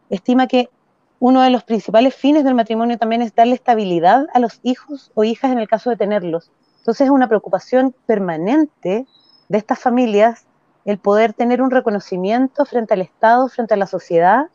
estima 0.10 0.48
que 0.48 0.70
uno 1.20 1.42
de 1.42 1.50
los 1.50 1.64
principales 1.64 2.14
fines 2.14 2.44
del 2.44 2.54
matrimonio 2.54 2.98
también 2.98 3.22
es 3.22 3.34
darle 3.34 3.56
estabilidad 3.56 4.28
a 4.34 4.40
los 4.40 4.60
hijos 4.64 5.12
o 5.16 5.24
hijas 5.24 5.52
en 5.52 5.60
el 5.60 5.70
caso 5.70 5.90
de 5.90 5.96
tenerlos. 5.96 6.52
Entonces 6.80 7.06
es 7.06 7.12
una 7.12 7.30
preocupación 7.30 7.96
permanente 8.06 9.08
de 9.48 9.58
estas 9.58 9.80
familias 9.80 10.46
el 10.84 11.00
poder 11.00 11.34
tener 11.34 11.62
un 11.62 11.72
reconocimiento 11.72 12.66
frente 12.66 12.94
al 12.94 13.02
Estado, 13.02 13.48
frente 13.48 13.74
a 13.74 13.78
la 13.78 13.88
sociedad, 13.88 14.50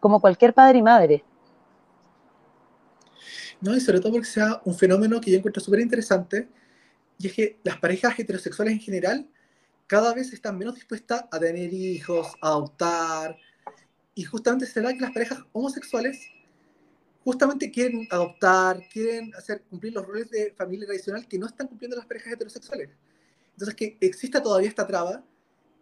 como 0.00 0.20
cualquier 0.20 0.54
padre 0.54 0.78
y 0.78 0.82
madre. 0.82 1.24
No, 3.64 3.74
y 3.74 3.80
sobre 3.80 3.98
todo 3.98 4.12
porque 4.12 4.26
sea 4.26 4.60
un 4.66 4.74
fenómeno 4.74 5.18
que 5.22 5.30
yo 5.30 5.38
encuentro 5.38 5.62
súper 5.62 5.80
interesante, 5.80 6.48
y 7.18 7.28
es 7.28 7.32
que 7.32 7.58
las 7.64 7.78
parejas 7.78 8.18
heterosexuales 8.18 8.74
en 8.74 8.80
general 8.80 9.26
cada 9.86 10.12
vez 10.12 10.34
están 10.34 10.58
menos 10.58 10.74
dispuestas 10.74 11.24
a 11.30 11.38
tener 11.38 11.72
hijos, 11.72 12.26
a 12.42 12.48
adoptar, 12.48 13.38
y 14.14 14.22
justamente 14.22 14.66
será 14.66 14.92
que 14.92 15.00
las 15.00 15.12
parejas 15.12 15.38
homosexuales 15.52 16.28
justamente 17.24 17.70
quieren 17.70 18.06
adoptar, 18.10 18.86
quieren 18.92 19.34
hacer 19.34 19.62
cumplir 19.62 19.94
los 19.94 20.06
roles 20.06 20.30
de 20.30 20.52
familia 20.52 20.86
tradicional 20.86 21.26
que 21.26 21.38
no 21.38 21.46
están 21.46 21.66
cumpliendo 21.66 21.96
las 21.96 22.04
parejas 22.04 22.34
heterosexuales. 22.34 22.90
Entonces, 23.52 23.74
que 23.74 23.96
exista 23.98 24.42
todavía 24.42 24.68
esta 24.68 24.86
traba 24.86 25.24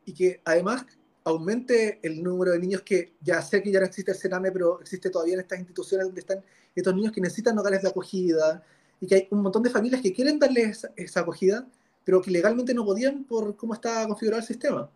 y 0.04 0.14
que 0.14 0.40
además 0.44 0.86
aumente 1.24 2.00
el 2.02 2.22
número 2.22 2.52
de 2.52 2.58
niños 2.58 2.82
que 2.82 3.14
ya 3.20 3.40
sé 3.42 3.62
que 3.62 3.70
ya 3.70 3.80
no 3.80 3.86
existe 3.86 4.12
el 4.12 4.16
Sename, 4.16 4.50
pero 4.50 4.80
existe 4.80 5.10
todavía 5.10 5.34
en 5.34 5.40
estas 5.40 5.58
instituciones 5.58 6.06
donde 6.06 6.20
están 6.20 6.42
estos 6.74 6.94
niños 6.94 7.12
que 7.12 7.20
necesitan 7.20 7.58
hogares 7.58 7.82
de 7.82 7.88
acogida 7.88 8.62
y 9.00 9.06
que 9.06 9.14
hay 9.14 9.28
un 9.30 9.42
montón 9.42 9.62
de 9.62 9.70
familias 9.70 10.00
que 10.00 10.12
quieren 10.12 10.38
darles 10.38 10.88
esa, 10.96 11.20
acogida, 11.20 11.66
pero 12.04 12.22
que 12.22 12.30
legalmente 12.30 12.74
no 12.74 12.84
podían 12.84 13.24
por 13.24 13.56
cómo 13.56 13.74
está 13.74 14.06
configurado 14.06 14.40
el 14.40 14.46
sistema. 14.46 14.88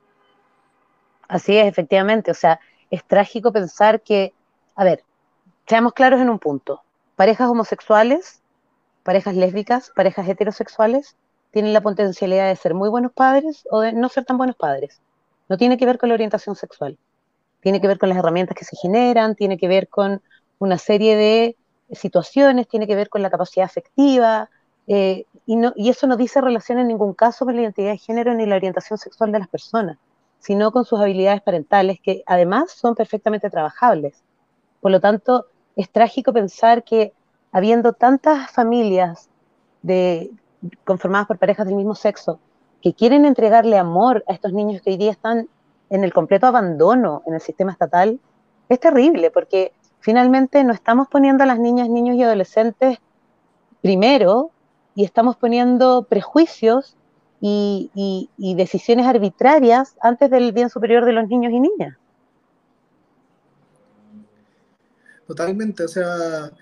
Así 1.29 1.57
es, 1.57 1.67
efectivamente. 1.67 2.31
O 2.31 2.35
sea, 2.35 2.61
es 2.91 3.05
trágico 3.05 3.53
pensar 3.53 4.01
que, 4.01 4.33
a 4.75 4.85
ver, 4.85 5.03
seamos 5.67 5.93
claros 5.93 6.21
en 6.21 6.31
un 6.31 6.39
punto. 6.39 6.83
Parejas 7.17 7.49
homosexuales, 7.49 8.43
parejas 9.03 9.35
lésbicas, 9.35 9.91
parejas 9.95 10.29
heterosexuales, 10.29 11.17
tienen 11.51 11.73
la 11.73 11.81
potencialidad 11.81 12.49
de 12.49 12.57
ser 12.57 12.75
muy 12.75 12.89
buenos 12.89 13.13
padres 13.13 13.67
o 13.71 13.81
de 13.81 13.93
no 13.93 14.09
ser 14.09 14.25
tan 14.25 14.37
buenos 14.37 14.57
padres. 14.57 15.01
No 15.49 15.57
tiene 15.57 15.77
que 15.77 15.87
ver 15.87 15.99
con 15.99 16.09
la 16.09 16.15
orientación 16.15 16.57
sexual. 16.57 16.99
Tiene 17.61 17.81
que 17.81 17.89
ver 17.89 17.99
con 17.99 18.09
las 18.09 18.19
herramientas 18.19 18.57
que 18.57 18.65
se 18.65 18.77
generan, 18.77 19.35
tiene 19.35 19.59
que 19.59 19.69
ver 19.69 19.89
con 19.89 20.23
una 20.59 20.79
serie 20.79 21.17
de 21.17 21.57
situaciones, 21.93 22.69
tiene 22.69 22.87
que 22.87 22.97
ver 22.97 23.09
con 23.09 23.23
la 23.23 23.31
capacidad 23.31 23.67
afectiva, 23.67 24.51
eh, 24.87 25.27
y, 25.47 25.89
eso 25.89 26.07
no 26.07 26.17
dice 26.17 26.41
relación 26.41 26.79
en 26.79 26.89
ningún 26.89 27.13
caso 27.13 27.45
con 27.45 27.57
la 27.57 27.63
identidad 27.63 27.91
de 27.91 27.99
género 27.99 28.35
ni 28.35 28.47
la 28.47 28.57
orientación 28.57 28.99
sexual 28.99 29.33
de 29.33 29.41
las 29.41 29.49
personas, 29.49 29.99
sino 30.39 30.71
con 30.73 30.85
sus 30.85 31.01
habilidades 31.01 31.43
parentales, 31.43 32.01
que 32.01 32.23
además 32.27 32.73
son 32.73 32.95
perfectamente 32.95 33.51
trabajables. 33.51 34.23
Por 34.81 34.93
lo 34.93 35.01
tanto, 35.01 35.47
es 35.75 35.91
trágico 35.91 36.33
pensar 36.33 36.85
que 36.85 37.13
habiendo 37.53 37.93
tantas 37.93 38.51
familias 38.51 39.29
conformadas 40.85 41.27
por 41.29 41.39
parejas 41.39 41.67
del 41.67 41.77
mismo 41.77 41.95
sexo 41.95 42.41
que 42.87 42.95
quieren 42.95 43.25
entregarle 43.25 43.79
amor 43.79 44.23
a 44.29 44.33
estos 44.33 44.53
niños 44.53 44.81
que 44.81 44.91
hoy 44.91 44.97
día 44.97 45.11
están 45.11 45.49
en 45.91 46.05
el 46.05 46.13
completo 46.13 46.47
abandono 46.47 47.25
en 47.27 47.35
el 47.35 47.41
sistema 47.41 47.73
estatal, 47.73 48.21
es 48.69 48.79
terrible 48.79 49.33
porque 49.33 49.73
finalmente 49.99 50.63
no 50.63 50.73
estamos 50.73 51.09
poniendo 51.09 51.43
a 51.43 51.49
las 51.49 51.59
niñas, 51.59 51.89
niños 51.89 52.15
y 52.15 52.23
adolescentes 52.23 52.99
primero 53.83 54.53
y 54.95 55.03
estamos 55.03 55.35
poniendo 55.35 56.05
prejuicios 56.05 56.97
y, 57.41 57.91
y 58.39 58.55
decisiones 58.55 59.07
arbitrarias 59.07 59.97
antes 60.01 60.31
del 60.31 60.53
bien 60.53 60.71
superior 60.71 61.05
de 61.07 61.13
los 61.13 61.27
niños 61.27 61.53
y 61.53 61.59
niñas. 61.59 61.97
Totalmente, 65.27 65.83
o 65.83 65.89
sea, 65.89 66.53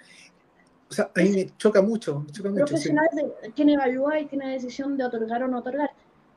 o 0.94 0.94
sea, 0.94 1.10
a 1.14 1.20
mí 1.20 1.30
me 1.30 1.56
choca 1.56 1.82
mucho. 1.82 2.20
Me 2.20 2.32
choca 2.32 2.50
mucho 2.50 2.64
profesional 2.66 3.08
de, 3.12 3.50
quien 3.50 3.68
evalúa 3.68 4.20
y 4.20 4.26
tiene 4.26 4.46
la 4.46 4.52
decisión 4.52 4.96
de 4.96 5.04
otorgar 5.04 5.42
o 5.42 5.48
no 5.48 5.58
otorgar. 5.58 5.90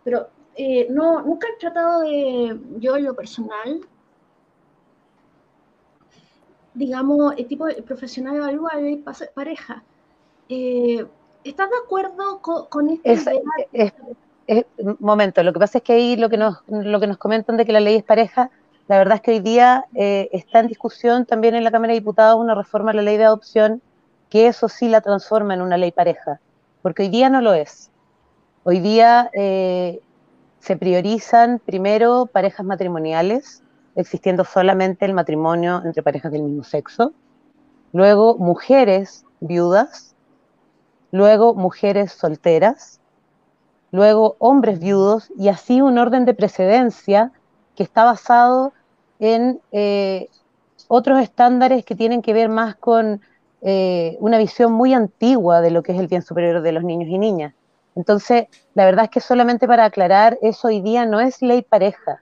Pero 0.07 0.29
eh, 0.55 0.87
no, 0.89 1.21
nunca 1.21 1.49
he 1.49 1.59
tratado 1.59 1.99
de, 1.99 2.57
yo 2.79 2.95
en 2.95 3.03
lo 3.03 3.13
personal, 3.13 3.81
digamos, 6.73 7.33
el 7.35 7.45
tipo 7.45 7.65
de 7.65 7.83
profesional 7.83 8.37
evalúa 8.37 8.79
y 8.79 9.03
pareja. 9.35 9.83
Eh, 10.47 11.05
¿Estás 11.43 11.69
de 11.69 11.75
acuerdo 11.83 12.39
con, 12.41 12.67
con 12.67 12.89
esta 12.89 13.33
es, 13.73 13.93
es, 14.47 14.65
momento, 14.99 15.43
lo 15.43 15.51
que 15.51 15.59
pasa 15.59 15.79
es 15.79 15.83
que 15.83 15.91
ahí 15.91 16.15
lo 16.15 16.29
que 16.29 16.37
nos, 16.37 16.59
lo 16.69 17.01
que 17.01 17.07
nos 17.07 17.17
comentan 17.17 17.57
de 17.57 17.65
que 17.65 17.73
la 17.73 17.81
ley 17.81 17.95
es 17.95 18.03
pareja 18.03 18.49
la 18.87 18.97
verdad 18.97 19.15
es 19.15 19.21
que 19.23 19.31
hoy 19.31 19.39
día 19.41 19.83
eh, 19.93 20.29
está 20.31 20.61
en 20.61 20.67
discusión 20.67 21.25
también 21.25 21.53
en 21.53 21.65
la 21.65 21.71
Cámara 21.71 21.91
de 21.91 21.99
Diputados 21.99 22.39
una 22.39 22.55
reforma 22.55 22.91
a 22.91 22.93
la 22.93 23.01
ley 23.01 23.17
de 23.17 23.25
adopción 23.25 23.81
que 24.29 24.47
eso 24.47 24.69
sí 24.69 24.87
la 24.87 25.01
transforma 25.01 25.53
en 25.53 25.59
una 25.61 25.75
ley 25.75 25.91
pareja, 25.91 26.39
porque 26.81 27.03
hoy 27.03 27.09
día 27.09 27.29
no 27.29 27.41
lo 27.41 27.53
es. 27.53 27.91
Hoy 28.69 28.81
día 28.81 29.29
eh, 29.31 30.01
se 30.59 30.75
priorizan 30.75 31.59
primero 31.65 32.25
parejas 32.25 32.65
matrimoniales, 32.65 33.63
existiendo 33.95 34.43
solamente 34.43 35.05
el 35.05 35.13
matrimonio 35.13 35.81
entre 35.86 36.03
parejas 36.03 36.33
del 36.33 36.43
mismo 36.43 36.65
sexo, 36.65 37.13
luego 37.93 38.38
mujeres 38.38 39.24
viudas, 39.39 40.15
luego 41.13 41.55
mujeres 41.55 42.12
solteras, 42.12 43.00
luego 43.93 44.36
hombres 44.38 44.79
viudos. 44.81 45.31
Y 45.38 45.47
así 45.47 45.79
un 45.79 45.97
orden 45.97 46.25
de 46.25 46.33
precedencia 46.33 47.31
que 47.74 47.83
está 47.83 48.03
basado 48.03 48.74
en 49.19 49.62
eh, 49.71 50.27
otros 50.89 51.21
estándares 51.21 51.86
que 51.86 51.95
tienen 51.95 52.21
que 52.21 52.33
ver 52.33 52.50
más 52.50 52.75
con 52.75 53.21
eh, 53.62 54.17
una 54.19 54.38
visión 54.38 54.74
muy 54.74 54.93
antigua 54.93 55.62
de 55.62 55.71
lo 55.71 55.83
que 55.83 55.93
es 55.93 56.00
el 56.01 56.09
bien 56.09 56.21
superior 56.21 56.62
de 56.62 56.74
los 56.74 56.83
niños 56.83 57.07
y 57.07 57.17
niñas. 57.17 57.53
Entonces, 57.97 58.45
la 58.75 58.85
verdad 58.85 59.05
es 59.05 59.11
que 59.11 59.19
solamente 59.19 59.67
para 59.67 59.85
aclarar, 59.85 60.37
eso 60.41 60.67
hoy 60.67 60.81
día 60.81 61.05
no 61.05 61.19
es 61.19 61.41
ley 61.41 61.63
pareja. 61.63 62.21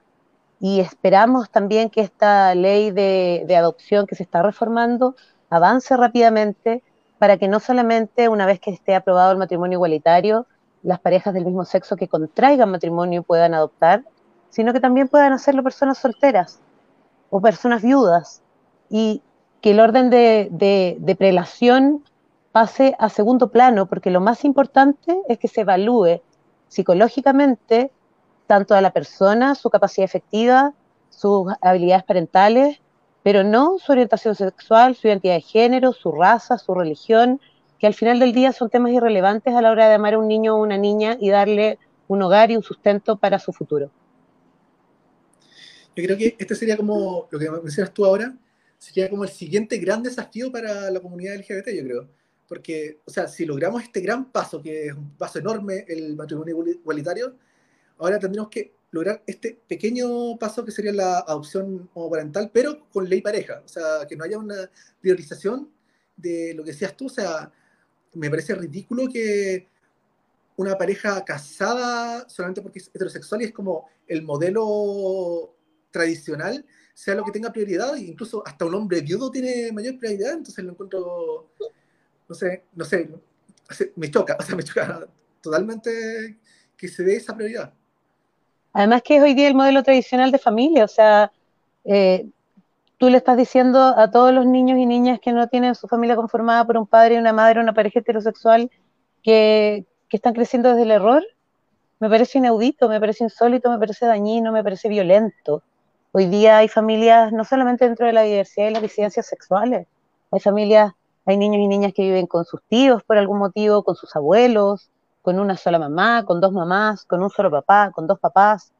Y 0.58 0.80
esperamos 0.80 1.50
también 1.50 1.90
que 1.90 2.00
esta 2.00 2.54
ley 2.54 2.90
de, 2.90 3.44
de 3.46 3.56
adopción 3.56 4.06
que 4.06 4.14
se 4.14 4.22
está 4.22 4.42
reformando 4.42 5.14
avance 5.50 5.94
rápidamente 5.96 6.82
para 7.18 7.36
que 7.36 7.46
no 7.46 7.60
solamente 7.60 8.28
una 8.28 8.46
vez 8.46 8.58
que 8.58 8.70
esté 8.70 8.94
aprobado 8.94 9.32
el 9.32 9.38
matrimonio 9.38 9.76
igualitario, 9.76 10.46
las 10.82 10.98
parejas 10.98 11.34
del 11.34 11.44
mismo 11.44 11.64
sexo 11.64 11.96
que 11.96 12.08
contraigan 12.08 12.70
matrimonio 12.70 13.22
puedan 13.22 13.52
adoptar, 13.52 14.04
sino 14.48 14.72
que 14.72 14.80
también 14.80 15.08
puedan 15.08 15.32
hacerlo 15.34 15.62
personas 15.62 15.98
solteras 15.98 16.60
o 17.28 17.40
personas 17.40 17.82
viudas 17.82 18.42
y 18.88 19.22
que 19.60 19.72
el 19.72 19.80
orden 19.80 20.10
de, 20.10 21.16
prelación 21.18 22.04
pase 22.56 22.96
a 22.98 23.10
segundo 23.10 23.50
plano, 23.50 23.84
porque 23.84 24.10
lo 24.10 24.22
más 24.22 24.42
importante 24.42 25.20
es 25.28 25.38
que 25.38 25.46
se 25.46 25.60
evalúe 25.60 26.22
psicológicamente 26.68 27.90
tanto 28.46 28.74
a 28.74 28.80
la 28.80 28.94
persona, 28.94 29.54
su 29.54 29.68
capacidad 29.68 30.06
efectiva, 30.06 30.72
sus 31.10 31.52
habilidades 31.60 32.04
parentales, 32.04 32.80
pero 33.22 33.44
no 33.44 33.76
su 33.78 33.92
orientación 33.92 34.34
sexual, 34.34 34.96
su 34.96 35.06
identidad 35.06 35.34
de 35.34 35.42
género, 35.42 35.92
su 35.92 36.12
raza, 36.12 36.56
su 36.56 36.72
religión, 36.72 37.42
que 37.78 37.88
al 37.88 37.92
final 37.92 38.20
del 38.20 38.32
día 38.32 38.52
son 38.52 38.70
temas 38.70 38.90
irrelevantes 38.92 39.52
a 39.54 39.60
la 39.60 39.70
hora 39.70 39.90
de 39.90 39.96
amar 39.96 40.14
a 40.14 40.18
un 40.18 40.26
niño 40.26 40.56
o 40.56 40.62
una 40.62 40.78
niña 40.78 41.18
y 41.20 41.28
darle 41.28 41.78
un 42.08 42.22
hogar 42.22 42.50
y 42.50 42.56
un 42.56 42.62
sustento 42.62 43.18
para 43.18 43.38
su 43.38 43.52
futuro. 43.52 43.90
Yo 45.94 46.04
creo 46.04 46.16
que 46.16 46.34
este 46.38 46.54
sería 46.54 46.78
como 46.78 47.28
lo 47.30 47.38
que 47.38 47.50
mencionas 47.50 47.92
tú 47.92 48.06
ahora, 48.06 48.34
sería 48.78 49.10
como 49.10 49.24
el 49.24 49.30
siguiente 49.30 49.76
gran 49.76 50.02
desafío 50.02 50.50
para 50.50 50.90
la 50.90 51.00
comunidad 51.00 51.36
LGBT, 51.36 51.68
yo 51.76 51.84
creo. 51.84 52.25
Porque, 52.48 53.00
o 53.04 53.10
sea, 53.10 53.26
si 53.28 53.44
logramos 53.44 53.82
este 53.82 54.00
gran 54.00 54.30
paso, 54.30 54.62
que 54.62 54.86
es 54.86 54.94
un 54.94 55.16
paso 55.16 55.38
enorme, 55.38 55.84
el 55.88 56.14
matrimonio 56.16 56.64
igualitario, 56.66 57.34
ahora 57.98 58.18
tendríamos 58.18 58.50
que 58.50 58.72
lograr 58.90 59.22
este 59.26 59.58
pequeño 59.66 60.38
paso 60.38 60.64
que 60.64 60.70
sería 60.70 60.92
la 60.92 61.18
adopción 61.18 61.90
homoparental, 61.94 62.50
pero 62.52 62.88
con 62.90 63.08
ley 63.08 63.20
pareja. 63.20 63.62
O 63.64 63.68
sea, 63.68 64.06
que 64.08 64.16
no 64.16 64.24
haya 64.24 64.38
una 64.38 64.70
priorización 65.00 65.70
de 66.16 66.54
lo 66.54 66.64
que 66.64 66.70
decías 66.70 66.96
tú. 66.96 67.06
O 67.06 67.10
sea, 67.10 67.52
me 68.14 68.30
parece 68.30 68.54
ridículo 68.54 69.08
que 69.12 69.68
una 70.56 70.78
pareja 70.78 71.24
casada 71.24 72.28
solamente 72.28 72.62
porque 72.62 72.78
es 72.78 72.88
heterosexual 72.88 73.42
y 73.42 73.46
es 73.46 73.52
como 73.52 73.88
el 74.06 74.22
modelo 74.22 75.54
tradicional 75.90 76.64
sea 76.94 77.14
lo 77.14 77.24
que 77.24 77.32
tenga 77.32 77.52
prioridad, 77.52 77.94
e 77.94 78.00
incluso 78.00 78.42
hasta 78.46 78.64
un 78.64 78.74
hombre 78.74 79.02
viudo 79.02 79.30
tiene 79.30 79.70
mayor 79.70 79.98
prioridad, 79.98 80.32
entonces 80.32 80.64
lo 80.64 80.72
encuentro, 80.72 81.50
no 82.28 82.34
sé, 82.34 82.64
no 82.74 82.84
sé, 82.84 83.10
me 83.96 84.10
choca, 84.10 84.36
o 84.38 84.42
sea, 84.42 84.56
me 84.56 84.62
choca 84.62 85.06
totalmente 85.40 86.38
que 86.76 86.88
se 86.88 87.02
dé 87.02 87.16
esa 87.16 87.34
prioridad. 87.34 87.72
Además 88.72 89.02
que 89.02 89.16
es 89.16 89.22
hoy 89.22 89.34
día 89.34 89.48
el 89.48 89.54
modelo 89.54 89.82
tradicional 89.82 90.30
de 90.30 90.38
familia, 90.38 90.84
o 90.84 90.88
sea, 90.88 91.32
eh, 91.84 92.26
tú 92.98 93.08
le 93.08 93.16
estás 93.16 93.36
diciendo 93.36 93.78
a 93.80 94.10
todos 94.10 94.34
los 94.34 94.46
niños 94.46 94.78
y 94.78 94.86
niñas 94.86 95.18
que 95.20 95.32
no 95.32 95.48
tienen 95.48 95.74
su 95.74 95.88
familia 95.88 96.16
conformada 96.16 96.64
por 96.66 96.76
un 96.76 96.86
padre 96.86 97.18
una 97.18 97.32
madre, 97.32 97.60
una 97.60 97.72
pareja 97.72 98.00
heterosexual, 98.00 98.70
que, 99.22 99.86
que 100.08 100.16
están 100.16 100.34
creciendo 100.34 100.70
desde 100.70 100.82
el 100.82 100.90
error, 100.90 101.22
me 101.98 102.10
parece 102.10 102.38
inaudito, 102.38 102.88
me 102.88 103.00
parece 103.00 103.24
insólito, 103.24 103.70
me 103.70 103.78
parece 103.78 104.06
dañino, 104.06 104.52
me 104.52 104.62
parece 104.62 104.88
violento. 104.88 105.62
Hoy 106.12 106.26
día 106.26 106.58
hay 106.58 106.68
familias, 106.68 107.32
no 107.32 107.44
solamente 107.44 107.86
dentro 107.86 108.06
de 108.06 108.12
la 108.12 108.22
diversidad 108.22 108.68
y 108.68 108.72
las 108.72 108.82
disidencias 108.82 109.26
sexuales, 109.26 109.86
hay 110.30 110.40
familias, 110.40 110.92
hay 111.26 111.36
niños 111.36 111.58
y 111.58 111.66
niñas 111.66 111.92
que 111.92 112.02
viven 112.02 112.26
con 112.28 112.44
sus 112.44 112.62
tíos 112.68 113.02
por 113.02 113.18
algún 113.18 113.38
motivo, 113.38 113.82
con 113.82 113.96
sus 113.96 114.14
abuelos, 114.14 114.90
con 115.22 115.40
una 115.40 115.56
sola 115.56 115.78
mamá, 115.80 116.24
con 116.24 116.40
dos 116.40 116.52
mamás, 116.52 117.04
con 117.04 117.20
un 117.20 117.30
solo 117.30 117.50
papá, 117.50 117.90
con 117.92 118.06
dos 118.06 118.20
papás, 118.20 118.72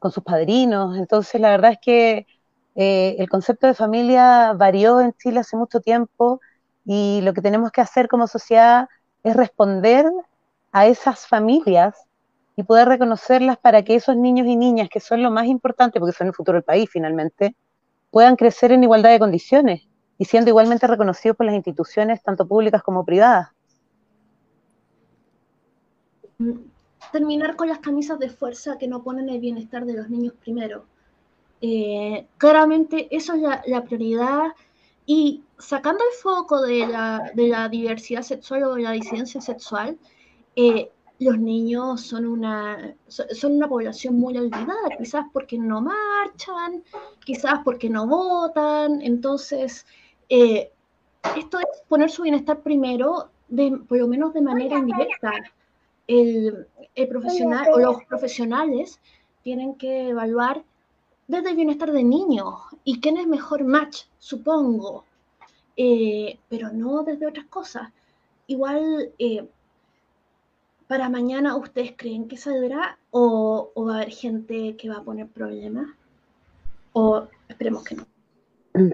con 0.00 0.10
sus 0.10 0.24
padrinos. 0.24 0.98
Entonces, 0.98 1.40
la 1.40 1.50
verdad 1.50 1.72
es 1.72 1.78
que 1.80 2.26
eh, 2.74 3.14
el 3.18 3.28
concepto 3.28 3.68
de 3.68 3.74
familia 3.74 4.52
varió 4.54 5.00
en 5.00 5.12
Chile 5.12 5.40
hace 5.40 5.56
mucho 5.56 5.80
tiempo 5.80 6.40
y 6.84 7.20
lo 7.22 7.32
que 7.34 7.40
tenemos 7.40 7.70
que 7.70 7.80
hacer 7.80 8.08
como 8.08 8.26
sociedad 8.26 8.88
es 9.22 9.36
responder 9.36 10.06
a 10.72 10.86
esas 10.86 11.28
familias 11.28 11.94
y 12.56 12.64
poder 12.64 12.88
reconocerlas 12.88 13.58
para 13.58 13.84
que 13.84 13.94
esos 13.94 14.16
niños 14.16 14.48
y 14.48 14.56
niñas, 14.56 14.88
que 14.88 14.98
son 14.98 15.22
lo 15.22 15.30
más 15.30 15.46
importante, 15.46 16.00
porque 16.00 16.16
son 16.16 16.26
el 16.26 16.34
futuro 16.34 16.56
del 16.56 16.64
país 16.64 16.90
finalmente, 16.90 17.54
puedan 18.10 18.34
crecer 18.34 18.72
en 18.72 18.82
igualdad 18.82 19.10
de 19.10 19.20
condiciones 19.20 19.86
y 20.22 20.24
siendo 20.24 20.50
igualmente 20.50 20.86
reconocidos 20.86 21.36
por 21.36 21.46
las 21.46 21.56
instituciones, 21.56 22.22
tanto 22.22 22.46
públicas 22.46 22.80
como 22.84 23.04
privadas. 23.04 23.48
Terminar 27.10 27.56
con 27.56 27.66
las 27.66 27.80
camisas 27.80 28.20
de 28.20 28.30
fuerza 28.30 28.78
que 28.78 28.86
no 28.86 29.02
ponen 29.02 29.28
el 29.28 29.40
bienestar 29.40 29.84
de 29.84 29.94
los 29.94 30.08
niños 30.08 30.34
primero. 30.40 30.84
Eh, 31.60 32.28
claramente 32.38 33.08
eso 33.10 33.34
es 33.34 33.42
la, 33.66 33.82
prioridad 33.82 34.52
y 35.06 35.42
sacando 35.58 36.04
el 36.04 36.16
foco 36.22 36.62
de 36.62 36.86
la, 36.86 37.32
de 37.34 37.48
la, 37.48 37.68
diversidad 37.68 38.22
sexual 38.22 38.62
o 38.62 38.74
de 38.76 38.82
la 38.82 38.92
disidencia 38.92 39.40
sexual, 39.40 39.98
eh, 40.54 40.88
los 41.18 41.36
niños 41.36 42.00
son 42.00 42.26
una, 42.26 42.94
son 43.08 43.56
una 43.56 43.68
población 43.68 44.20
muy 44.20 44.38
olvidada, 44.38 44.88
quizás 44.96 45.24
porque 45.32 45.58
no 45.58 45.80
marchan, 45.80 46.84
quizás 47.24 47.58
porque 47.64 47.90
no 47.90 48.06
votan. 48.06 49.02
Entonces, 49.02 49.84
eh, 50.34 50.72
esto 51.36 51.58
es 51.58 51.66
poner 51.88 52.10
su 52.10 52.22
bienestar 52.22 52.62
primero, 52.62 53.28
de, 53.48 53.78
por 53.86 53.98
lo 53.98 54.08
menos 54.08 54.32
de 54.32 54.40
manera 54.40 54.78
indirecta. 54.78 55.32
El, 56.06 56.66
el 56.94 57.08
profesional 57.08 57.66
o 57.70 57.78
los 57.78 58.02
profesionales 58.04 58.98
tienen 59.42 59.74
que 59.74 60.08
evaluar 60.08 60.64
desde 61.28 61.50
el 61.50 61.56
bienestar 61.56 61.92
de 61.92 62.02
niños 62.02 62.54
y 62.82 63.00
quién 63.00 63.18
es 63.18 63.26
mejor 63.26 63.62
match, 63.64 64.04
supongo, 64.18 65.04
eh, 65.76 66.38
pero 66.48 66.72
no 66.72 67.02
desde 67.02 67.26
otras 67.26 67.46
cosas. 67.48 67.92
Igual, 68.46 69.12
eh, 69.18 69.46
para 70.86 71.10
mañana, 71.10 71.56
¿ustedes 71.56 71.92
creen 71.94 72.26
que 72.26 72.38
saldrá 72.38 72.98
o, 73.10 73.70
va 73.76 73.92
a 73.92 73.96
haber 73.96 74.12
gente 74.12 74.76
que 74.78 74.88
va 74.88 74.96
a 74.96 75.04
poner 75.04 75.28
problemas? 75.28 75.90
O 76.94 77.28
esperemos 77.48 77.84
que 77.84 77.96
no. 77.96 78.11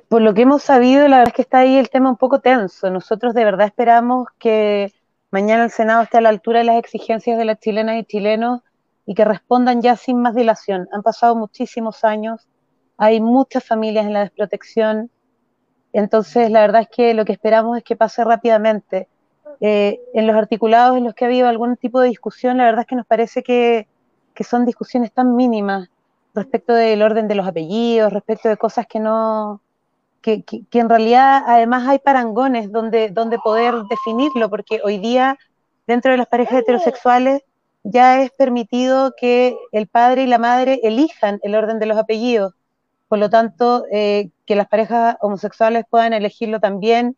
Por 0.08 0.22
lo 0.22 0.34
que 0.34 0.42
hemos 0.42 0.62
sabido, 0.62 1.06
la 1.06 1.18
verdad 1.18 1.28
es 1.28 1.34
que 1.34 1.42
está 1.42 1.58
ahí 1.58 1.76
el 1.76 1.88
tema 1.88 2.10
un 2.10 2.16
poco 2.16 2.40
tenso. 2.40 2.90
Nosotros 2.90 3.32
de 3.32 3.44
verdad 3.44 3.66
esperamos 3.68 4.26
que 4.38 4.92
mañana 5.30 5.64
el 5.64 5.70
Senado 5.70 6.02
esté 6.02 6.18
a 6.18 6.20
la 6.20 6.30
altura 6.30 6.58
de 6.58 6.64
las 6.64 6.78
exigencias 6.78 7.38
de 7.38 7.44
las 7.44 7.60
chilenas 7.60 7.96
y 7.96 8.04
chilenos 8.04 8.62
y 9.06 9.14
que 9.14 9.24
respondan 9.24 9.80
ya 9.80 9.94
sin 9.94 10.20
más 10.20 10.34
dilación. 10.34 10.88
Han 10.92 11.02
pasado 11.02 11.36
muchísimos 11.36 12.04
años, 12.04 12.48
hay 12.96 13.20
muchas 13.20 13.64
familias 13.64 14.06
en 14.06 14.14
la 14.14 14.20
desprotección, 14.20 15.10
entonces 15.92 16.50
la 16.50 16.60
verdad 16.60 16.82
es 16.82 16.88
que 16.88 17.14
lo 17.14 17.24
que 17.24 17.32
esperamos 17.32 17.78
es 17.78 17.84
que 17.84 17.96
pase 17.96 18.24
rápidamente. 18.24 19.08
Eh, 19.60 20.00
en 20.12 20.26
los 20.26 20.36
articulados 20.36 20.96
en 20.96 21.04
los 21.04 21.14
que 21.14 21.24
ha 21.24 21.28
habido 21.28 21.48
algún 21.48 21.76
tipo 21.76 22.00
de 22.00 22.08
discusión, 22.08 22.58
la 22.58 22.64
verdad 22.64 22.80
es 22.80 22.86
que 22.86 22.96
nos 22.96 23.06
parece 23.06 23.42
que, 23.42 23.86
que 24.34 24.44
son 24.44 24.66
discusiones 24.66 25.12
tan 25.12 25.36
mínimas 25.36 25.88
respecto 26.34 26.74
del 26.74 27.02
orden 27.02 27.28
de 27.28 27.34
los 27.36 27.46
apellidos, 27.46 28.12
respecto 28.12 28.48
de 28.48 28.56
cosas 28.56 28.86
que 28.86 29.00
no, 29.00 29.62
que, 30.28 30.42
que, 30.42 30.66
que, 30.66 30.78
en 30.78 30.90
realidad 30.90 31.42
además 31.46 31.88
hay 31.88 31.98
parangones 31.98 32.70
donde, 32.70 33.08
donde 33.08 33.38
poder 33.38 33.74
definirlo, 33.88 34.50
porque 34.50 34.80
hoy 34.84 34.98
día 34.98 35.38
dentro 35.86 36.12
de 36.12 36.18
las 36.18 36.26
parejas 36.26 36.60
heterosexuales 36.60 37.42
ya 37.82 38.20
es 38.20 38.30
permitido 38.32 39.14
que 39.18 39.56
el 39.72 39.86
padre 39.86 40.24
y 40.24 40.26
la 40.26 40.36
madre 40.36 40.80
elijan 40.82 41.38
el 41.42 41.54
orden 41.54 41.78
de 41.78 41.86
los 41.86 41.96
apellidos. 41.96 42.52
Por 43.08 43.18
lo 43.18 43.30
tanto, 43.30 43.86
eh, 43.90 44.28
que 44.44 44.54
las 44.54 44.68
parejas 44.68 45.16
homosexuales 45.22 45.84
puedan 45.88 46.12
elegirlo 46.12 46.60
también. 46.60 47.16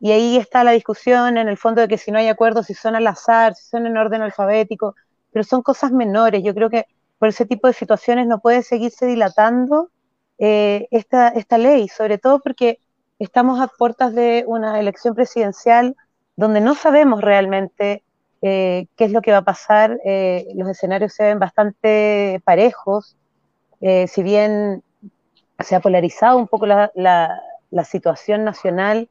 Y 0.00 0.10
ahí 0.10 0.36
está 0.36 0.64
la 0.64 0.72
discusión 0.72 1.38
en 1.38 1.46
el 1.46 1.56
fondo 1.56 1.80
de 1.82 1.86
que 1.86 1.98
si 1.98 2.10
no 2.10 2.18
hay 2.18 2.26
acuerdo, 2.26 2.64
si 2.64 2.74
son 2.74 2.96
al 2.96 3.06
azar, 3.06 3.54
si 3.54 3.68
son 3.68 3.86
en 3.86 3.96
orden 3.96 4.22
alfabético, 4.22 4.96
pero 5.30 5.44
son 5.44 5.62
cosas 5.62 5.92
menores. 5.92 6.42
Yo 6.42 6.54
creo 6.54 6.70
que 6.70 6.86
por 7.20 7.28
ese 7.28 7.46
tipo 7.46 7.68
de 7.68 7.72
situaciones 7.72 8.26
no 8.26 8.40
puede 8.40 8.64
seguirse 8.64 9.06
dilatando 9.06 9.90
eh, 10.38 10.86
esta, 10.90 11.28
esta 11.28 11.58
ley, 11.58 11.88
sobre 11.88 12.18
todo 12.18 12.40
porque 12.40 12.80
estamos 13.18 13.60
a 13.60 13.68
puertas 13.68 14.14
de 14.14 14.44
una 14.46 14.78
elección 14.78 15.14
presidencial 15.14 15.96
donde 16.36 16.60
no 16.60 16.74
sabemos 16.74 17.20
realmente 17.20 18.04
eh, 18.42 18.86
qué 18.96 19.04
es 19.06 19.12
lo 19.12 19.22
que 19.22 19.32
va 19.32 19.38
a 19.38 19.44
pasar. 19.44 19.98
Eh, 20.04 20.46
los 20.54 20.68
escenarios 20.68 21.12
se 21.12 21.24
ven 21.24 21.38
bastante 21.38 22.40
parejos, 22.44 23.16
eh, 23.80 24.06
si 24.06 24.22
bien 24.22 24.82
se 25.58 25.74
ha 25.74 25.80
polarizado 25.80 26.38
un 26.38 26.46
poco 26.46 26.66
la, 26.66 26.92
la 26.94 27.84
situación 27.84 28.44
nacional, 28.44 29.08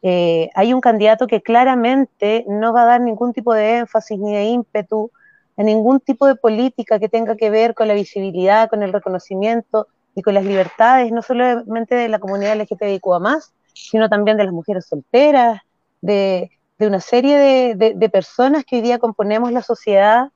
hay 0.00 0.72
un 0.72 0.80
candidato 0.80 1.26
que 1.26 1.42
claramente 1.42 2.44
no 2.46 2.72
va 2.72 2.82
a 2.82 2.86
dar 2.86 3.00
ningún 3.00 3.32
tipo 3.32 3.52
de 3.52 3.78
énfasis 3.78 4.16
ni 4.16 4.32
de 4.32 4.44
ímpetu 4.44 5.10
a 5.56 5.64
ningún 5.64 5.98
tipo 5.98 6.28
de 6.28 6.36
política 6.36 7.00
que 7.00 7.08
tenga 7.08 7.36
que 7.36 7.50
ver 7.50 7.74
con 7.74 7.88
la 7.88 7.94
visibilidad, 7.94 8.70
con 8.70 8.84
el 8.84 8.92
reconocimiento 8.92 9.88
y 10.18 10.22
con 10.22 10.34
las 10.34 10.44
libertades, 10.44 11.12
no 11.12 11.22
solamente 11.22 11.94
de 11.94 12.08
la 12.08 12.18
comunidad 12.18 12.56
LGTBIQ 12.56 13.20
más, 13.20 13.52
sino 13.72 14.08
también 14.08 14.36
de 14.36 14.42
las 14.42 14.52
mujeres 14.52 14.84
solteras, 14.84 15.60
de, 16.00 16.50
de 16.76 16.86
una 16.88 16.98
serie 16.98 17.74
de, 17.76 18.08
personas 18.08 18.64
que 18.64 18.76
hoy 18.76 18.82
día 18.82 18.98
componemos 18.98 19.52
la 19.52 19.62
sociedad 19.62 20.30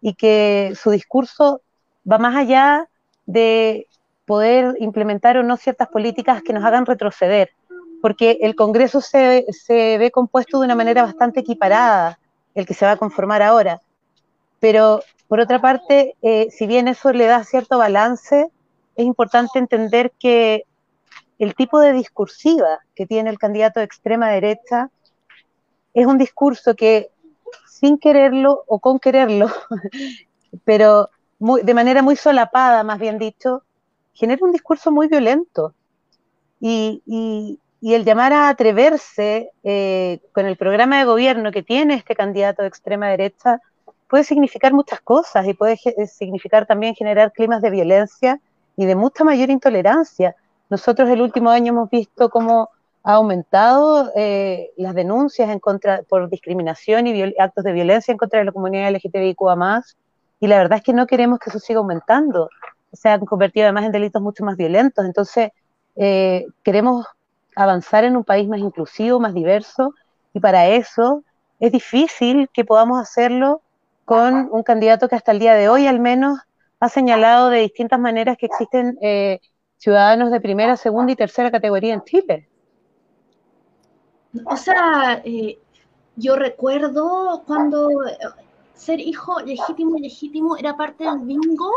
y 0.00 0.14
que 0.14 0.72
su 0.80 0.90
discurso 0.90 1.62
va 2.10 2.18
más 2.18 2.36
allá 2.36 2.88
de 3.26 3.88
poder 4.24 4.76
implementar 4.78 5.36
o 5.36 5.42
no 5.42 5.56
ciertas 5.56 5.88
políticas 5.88 6.42
que 6.42 6.52
nos 6.52 6.64
hagan 6.64 6.86
retroceder, 6.86 7.50
porque 8.00 8.38
el 8.42 8.54
Congreso 8.54 9.00
se, 9.00 9.44
ve 9.68 10.10
compuesto 10.12 10.60
de 10.60 10.66
una 10.66 10.76
manera 10.76 11.02
bastante 11.02 11.40
equiparada, 11.40 12.20
el 12.54 12.66
que 12.66 12.74
se 12.74 12.86
va 12.86 12.92
a 12.92 12.96
conformar 12.96 13.42
ahora. 13.42 13.80
Pero, 14.60 15.00
por 15.26 15.40
otra 15.40 15.60
parte, 15.60 16.14
eh, 16.22 16.48
si 16.52 16.68
bien 16.68 16.86
eso 16.86 17.12
le 17.12 17.26
da 17.26 17.42
cierto 17.42 17.78
balance, 17.78 18.48
es 18.96 19.04
importante 19.04 19.58
entender 19.58 20.12
que 20.18 20.64
el 21.38 21.54
tipo 21.54 21.80
de 21.80 21.92
discursiva 21.92 22.80
que 22.94 23.06
tiene 23.06 23.30
el 23.30 23.38
candidato 23.38 23.80
de 23.80 23.86
extrema 23.86 24.28
derecha 24.28 24.90
es 25.92 26.06
un 26.06 26.18
discurso 26.18 26.74
que 26.74 27.10
sin 27.66 27.98
quererlo 27.98 28.64
o 28.66 28.78
con 28.78 28.98
quererlo, 28.98 29.48
pero 30.64 31.10
de 31.38 31.74
manera 31.74 32.02
muy 32.02 32.16
solapada, 32.16 32.82
más 32.84 32.98
bien 32.98 33.18
dicho, 33.18 33.62
genera 34.12 34.44
un 34.44 34.52
discurso 34.52 34.90
muy 34.90 35.08
violento. 35.08 35.74
Y, 36.60 37.60
el 37.82 38.04
llamar 38.06 38.32
a 38.32 38.48
atreverse 38.48 39.50
eh, 39.62 40.18
con 40.32 40.46
el 40.46 40.56
programa 40.56 40.98
de 40.98 41.04
gobierno 41.04 41.52
que 41.52 41.62
tiene 41.62 41.94
este 41.94 42.16
candidato 42.16 42.62
de 42.62 42.68
extrema 42.68 43.08
derecha 43.08 43.60
puede 44.08 44.24
significar 44.24 44.72
muchas 44.72 45.02
cosas 45.02 45.46
y 45.46 45.52
puede 45.52 45.76
significar 46.06 46.64
también 46.64 46.94
generar 46.94 47.30
climas 47.32 47.60
de 47.60 47.68
violencia 47.68 48.40
y 48.76 48.86
de 48.86 48.94
mucha 48.94 49.24
mayor 49.24 49.50
intolerancia. 49.50 50.34
Nosotros 50.70 51.08
el 51.10 51.20
último 51.20 51.50
año 51.50 51.72
hemos 51.72 51.90
visto 51.90 52.28
cómo 52.28 52.70
ha 53.02 53.14
aumentado 53.14 54.10
eh, 54.16 54.70
las 54.76 54.94
denuncias 54.94 55.50
en 55.50 55.60
contra 55.60 56.02
por 56.08 56.28
discriminación 56.30 57.06
y 57.06 57.34
actos 57.38 57.64
de 57.64 57.72
violencia 57.72 58.12
en 58.12 58.18
contra 58.18 58.38
de 58.38 58.46
la 58.46 58.52
comunidad 58.52 58.90
LGTBIQA 58.90 59.56
más, 59.56 59.96
y 60.40 60.46
la 60.46 60.58
verdad 60.58 60.78
es 60.78 60.84
que 60.84 60.92
no 60.92 61.06
queremos 61.06 61.38
que 61.38 61.50
eso 61.50 61.58
siga 61.58 61.78
aumentando. 61.78 62.48
Se 62.92 63.08
han 63.08 63.24
convertido 63.24 63.66
además 63.66 63.84
en 63.84 63.92
delitos 63.92 64.20
mucho 64.20 64.44
más 64.44 64.56
violentos. 64.56 65.04
Entonces, 65.04 65.50
eh, 65.96 66.46
queremos 66.62 67.06
avanzar 67.56 68.04
en 68.04 68.16
un 68.16 68.24
país 68.24 68.48
más 68.48 68.60
inclusivo, 68.60 69.20
más 69.20 69.34
diverso, 69.34 69.94
y 70.32 70.40
para 70.40 70.66
eso 70.66 71.22
es 71.60 71.72
difícil 71.72 72.48
que 72.52 72.64
podamos 72.64 73.00
hacerlo 73.00 73.62
con 74.04 74.48
un 74.50 74.62
candidato 74.62 75.08
que 75.08 75.16
hasta 75.16 75.32
el 75.32 75.38
día 75.38 75.54
de 75.54 75.68
hoy 75.68 75.86
al 75.86 76.00
menos 76.00 76.40
ha 76.84 76.88
señalado 76.90 77.48
de 77.48 77.60
distintas 77.60 77.98
maneras 77.98 78.36
que 78.36 78.46
existen 78.46 78.98
eh, 79.00 79.40
ciudadanos 79.78 80.30
de 80.30 80.40
primera, 80.40 80.76
segunda 80.76 81.12
y 81.12 81.16
tercera 81.16 81.50
categoría 81.50 81.94
en 81.94 82.04
Chile. 82.04 82.48
O 84.44 84.56
sea, 84.56 85.22
eh, 85.24 85.58
yo 86.16 86.36
recuerdo 86.36 87.42
cuando 87.46 87.88
eh, 87.90 88.18
ser 88.74 89.00
hijo 89.00 89.40
legítimo 89.40 89.96
y 89.96 90.02
legítimo 90.02 90.56
era 90.58 90.76
parte 90.76 91.04
del 91.04 91.20
bingo 91.20 91.70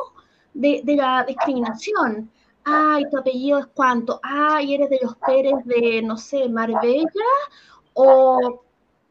de, 0.54 0.82
la 0.86 1.24
discriminación. 1.26 2.30
Ay, 2.65 3.06
tu 3.10 3.17
apellido 3.17 3.60
es 3.60 3.67
cuánto. 3.67 4.20
Ay, 4.24 4.74
eres 4.74 4.89
de 4.89 5.00
los 5.02 5.15
Pérez 5.26 5.63
de, 5.63 6.02
no 6.02 6.17
sé, 6.17 6.50
Marbella 6.50 7.32
o, 7.93 8.62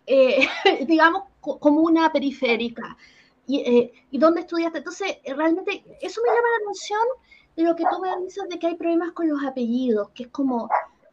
eh, 0.07 0.47
digamos, 0.87 1.23
como 1.41 1.81
una 1.81 2.13
periférica. 2.13 2.97
Y, 3.47 3.93
¿Y 4.11 4.19
dónde 4.19 4.41
estudiaste? 4.41 4.79
Entonces, 4.79 5.19
realmente, 5.25 5.85
eso 6.01 6.21
me 6.23 6.29
llama 6.29 6.49
la 6.59 6.65
atención 6.65 7.01
de 7.57 7.63
lo 7.63 7.75
que 7.75 7.85
tú 7.91 8.01
me 8.01 8.25
dices 8.25 8.49
de 8.49 8.59
que 8.59 8.67
hay 8.67 8.75
problemas 8.75 9.13
con 9.13 9.29
los 9.29 9.43
apellidos, 9.45 10.11
que 10.11 10.25
es 10.25 10.29
como, 10.29 10.69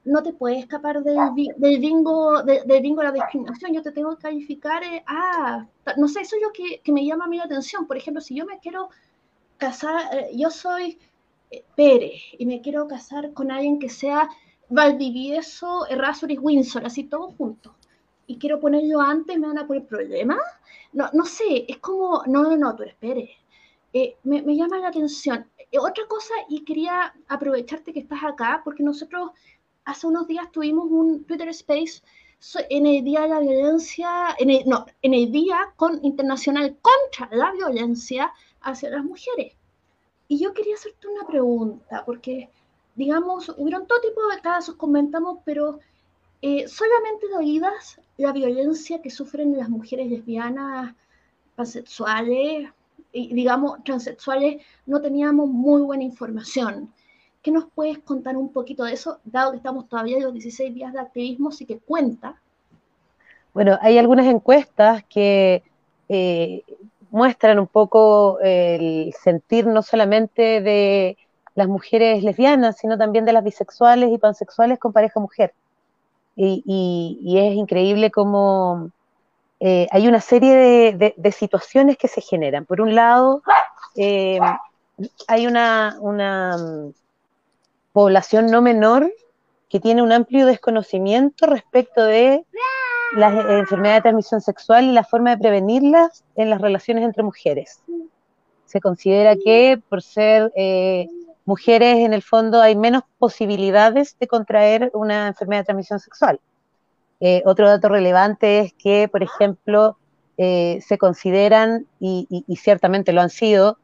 no 0.06 0.22
te 0.22 0.34
puedes 0.34 0.60
escapar 0.60 1.02
del, 1.02 1.18
bingo, 1.80 2.44
del 2.44 2.82
bingo 2.82 3.02
de 3.02 3.08
la 3.08 3.12
discriminación. 3.14 3.74
Yo 3.74 3.82
te 3.82 3.92
tengo 3.92 4.16
que 4.16 4.24
calificar, 4.24 4.84
eh, 4.84 5.04
ah, 5.08 5.66
no 5.98 6.08
sé, 6.08 6.22
eso 6.22 6.36
es 6.36 6.42
lo 6.42 6.52
que, 6.52 6.92
me 6.92 7.06
llama 7.06 7.26
a 7.26 7.28
mí 7.28 7.38
la 7.38 7.46
atención. 7.46 7.88
Por 7.88 7.98
ejemplo, 7.98 8.22
si 8.22 8.36
yo 8.36 8.46
me 8.46 8.60
quiero 8.60 8.90
casar, 9.58 10.14
eh, 10.14 10.32
yo 10.36 10.50
soy 10.50 11.00
eh, 11.52 11.64
Pérez 11.76 12.22
y 12.38 12.46
me 12.46 12.62
quiero 12.62 12.88
casar 12.88 13.32
con 13.34 13.50
alguien 13.50 13.80
que 13.80 13.90
sea 13.90 14.28
Valdivieso, 14.70 15.88
Errázuriz, 15.88 16.40
Windsor, 16.42 16.86
así 16.86 17.06
todo 17.06 17.32
junto. 17.32 17.76
Y 18.28 18.38
quiero 18.38 18.60
ponerlo 18.60 19.02
antes, 19.02 19.38
me 19.38 19.48
van 19.48 19.58
a 19.58 19.68
poner 19.68 19.86
problemas. 19.86 20.40
No, 20.94 21.10
no 21.14 21.26
sé, 21.26 21.66
es 21.68 21.78
como, 21.80 22.24
no, 22.28 22.44
no, 22.44 22.58
no, 22.58 22.76
tú 22.76 22.84
espere. 22.84 23.32
Eh, 23.94 24.18
me, 24.24 24.42
me, 24.42 24.56
llama 24.56 24.80
la 24.80 24.88
atención. 24.90 25.46
Eh, 25.72 25.78
otra 25.80 26.06
cosa, 26.08 26.34
y 26.50 26.64
quería 26.64 27.14
aprovecharte 27.28 27.94
que 27.94 28.00
estás 28.00 28.24
acá, 28.24 28.62
porque 28.64 28.84
nosotros 28.84 29.32
hace 29.86 30.08
unos 30.08 30.28
días 30.28 30.52
tuvimos 30.52 30.88
un 30.90 31.26
Twitter 31.26 31.50
Space 31.50 32.02
en 32.70 32.86
el 32.86 33.04
Día 33.04 33.22
de 33.22 33.30
la 33.30 33.40
Violencia, 33.40 34.36
en 34.38 34.50
el, 34.50 34.64
no, 34.68 34.86
en 35.02 35.14
el 35.14 35.32
Día 35.32 35.74
con, 35.76 36.04
Internacional 36.04 36.78
contra 36.82 37.36
la 37.36 37.52
Violencia 37.52 38.34
hacia 38.62 38.90
las 38.90 39.04
Mujeres. 39.04 39.56
Y 40.28 40.40
yo 40.40 40.54
quería 40.54 40.76
hacerte 40.76 41.08
una 41.08 41.26
pregunta, 41.26 42.04
porque, 42.06 42.50
digamos, 42.96 43.50
hubieron 43.58 43.88
todo 43.88 44.02
tipo 44.02 44.28
de 44.28 44.42
casos, 44.42 44.76
comentamos, 44.76 45.40
pero 45.46 45.80
eh, 46.46 46.68
solamente 46.68 47.30
de 47.30 47.36
oídas 47.36 48.02
la 48.18 48.34
violencia 48.34 49.02
que 49.02 49.10
sufren 49.10 49.58
las 49.58 49.70
mujeres 49.70 50.10
lesbianas, 50.10 50.94
pansexuales, 51.56 52.68
y, 53.14 53.34
digamos, 53.34 53.82
transexuales, 53.86 54.62
no 54.86 55.00
teníamos 55.00 55.48
muy 55.48 55.84
buena 55.84 56.04
información. 56.04 56.92
¿Qué 57.42 57.50
nos 57.50 57.70
puedes 57.74 58.00
contar 58.00 58.36
un 58.36 58.52
poquito 58.52 58.84
de 58.84 58.92
eso, 58.92 59.20
dado 59.24 59.52
que 59.52 59.58
estamos 59.58 59.88
todavía 59.88 60.18
en 60.18 60.24
los 60.24 60.34
16 60.34 60.74
días 60.74 60.92
de 60.92 61.00
activismo, 61.00 61.50
sí 61.50 61.66
que 61.66 61.78
cuenta? 61.78 62.36
Bueno, 63.54 63.80
hay 63.82 63.98
algunas 63.98 64.26
encuestas 64.26 65.06
que 65.06 65.64
eh, 66.10 66.64
muestran 67.10 67.58
un 67.58 67.68
poco 67.68 68.40
el 68.42 69.14
sentir 69.14 69.66
no 69.66 69.82
solamente 69.82 70.60
de 70.60 71.18
las 71.56 71.70
mujeres 71.70 72.22
lesbianas, 72.22 72.80
sino 72.80 72.98
también 72.98 73.24
de 73.24 73.32
las 73.32 73.46
bisexuales 73.46 74.12
y 74.12 74.18
pansexuales 74.18 74.78
con 74.78 74.92
pareja 74.92 75.22
mujer. 75.22 75.54
Y, 76.36 77.38
es 77.38 77.56
increíble 77.56 78.12
cómo 78.12 78.90
eh, 79.60 79.88
hay 79.92 80.08
una 80.08 80.20
serie 80.20 80.94
de, 80.94 81.32
situaciones 81.32 81.98
que 81.98 82.08
se 82.08 82.22
generan. 82.22 82.66
Por 82.66 82.82
un 82.82 82.96
lado, 82.96 83.44
eh, 83.96 84.40
hay 85.28 85.48
una, 85.48 85.98
población 87.92 88.48
no 88.48 88.62
menor 88.62 89.14
que 89.70 89.80
tiene 89.80 90.02
un 90.02 90.12
amplio 90.12 90.48
desconocimiento 90.48 91.46
respecto 91.46 92.04
de 92.04 92.44
las 93.16 93.34
enfermedades 93.34 94.00
de 94.00 94.02
transmisión 94.02 94.42
sexual 94.42 94.86
y 94.86 94.92
la 94.94 95.04
forma 95.04 95.32
de 95.32 95.38
prevenirlas 95.38 96.24
en 96.36 96.50
las 96.50 96.60
relaciones 96.60 97.04
entre 97.04 97.22
mujeres. 97.22 97.82
Se 98.66 98.82
considera 98.82 99.36
que 99.36 99.80
por 99.90 100.02
ser 100.02 100.52
eh, 100.56 101.08
mujeres 101.46 101.98
en 101.98 102.14
el 102.14 102.22
fondo 102.22 102.62
hay 102.62 102.76
menos 102.76 103.04
posibilidades 103.18 104.18
de 104.20 104.28
contraer 104.28 104.92
una 104.94 105.28
enfermedad 105.28 105.62
de 105.62 105.66
transmisión 105.66 106.00
sexual. 106.00 106.40
Eh, 107.20 107.42
otro 107.46 107.68
dato 107.68 107.90
relevante 107.90 108.60
es 108.60 108.74
que, 108.74 109.08
por 109.08 109.24
ejemplo, 109.24 109.98
eh, 110.38 110.80
se 110.86 110.98
consideran, 110.98 111.86
y, 112.00 112.44
ciertamente 112.58 113.14
lo 113.14 113.22
han 113.22 113.30
sido, 113.30 113.78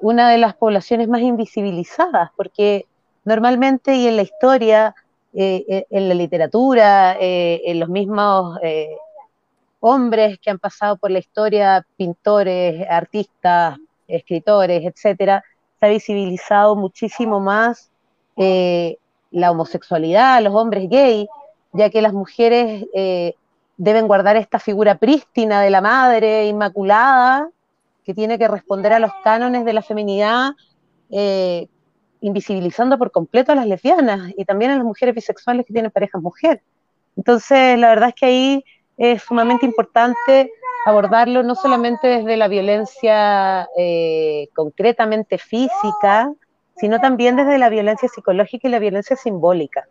una 0.00 0.28
de 0.28 0.38
las 0.38 0.56
poblaciones 0.56 1.06
más 1.06 1.20
invisibilizadas, 1.20 2.30
porque 2.36 2.86
normalmente 3.24 3.94
y 3.94 4.08
en 4.08 4.16
la 4.16 4.22
historia, 4.22 4.94
eh, 5.32 5.64
eh, 5.68 5.86
en 5.90 6.08
la 6.08 6.14
literatura, 6.14 7.16
eh, 7.20 7.62
en 7.64 7.78
los 7.78 7.88
mismos 7.88 8.58
hombres 9.78 10.38
que 10.40 10.50
han 10.50 10.58
pasado 10.58 10.96
por 10.96 11.10
la 11.10 11.20
historia, 11.20 11.86
pintores, 11.96 12.86
artistas, 12.88 13.78
escritores, 14.08 14.84
etcétera, 14.84 15.42
se 15.80 15.86
ha 15.86 15.88
visibilizado 15.88 16.76
muchísimo 16.76 17.40
más 17.40 17.90
la 18.36 19.50
homosexualidad, 19.50 20.42
los 20.42 20.54
hombres 20.54 20.88
gay, 20.88 21.26
ya 21.72 21.90
que 21.90 22.02
las 22.02 22.12
mujeres 22.12 22.86
deben 23.76 24.06
guardar 24.06 24.36
esta 24.36 24.58
figura 24.58 24.96
prístina 24.98 25.62
de 25.62 25.70
la 25.70 25.80
madre 25.80 26.46
inmaculada 26.46 27.48
que 28.04 28.12
tiene 28.12 28.38
que 28.38 28.46
responder 28.48 28.92
a 28.92 28.98
los 28.98 29.10
cánones 29.24 29.64
de 29.64 29.72
la 29.72 29.82
feminidad 29.82 30.50
invisibilizando 32.20 32.98
por 32.98 33.10
completo 33.10 33.52
a 33.52 33.54
las 33.54 33.66
lesbianas 33.66 34.32
y 34.36 34.44
también 34.44 34.72
a 34.72 34.76
las 34.76 34.84
mujeres 34.84 35.14
bisexuales 35.14 35.64
que 35.64 35.72
tienen 35.72 35.90
parejas 35.90 36.20
mujer. 36.20 36.62
Entonces, 37.16 37.78
la 37.78 37.88
verdad 37.88 38.10
es 38.10 38.14
que 38.14 38.26
ahí 38.26 38.64
es 38.98 39.22
sumamente 39.22 39.64
importante 39.64 40.52
abordarlo 40.86 41.42
no 41.42 41.54
solamente 41.54 42.08
desde 42.08 42.36
la 42.36 42.48
violencia 42.48 43.68
eh, 43.76 44.48
concretamente 44.54 45.38
física, 45.38 46.32
sino 46.76 46.98
también 46.98 47.36
desde 47.36 47.58
la 47.58 47.68
violencia 47.68 48.08
psicológica 48.08 48.68
y 48.68 48.70
la 48.70 48.78
violencia 48.78 49.16
simbólica. 49.16 49.86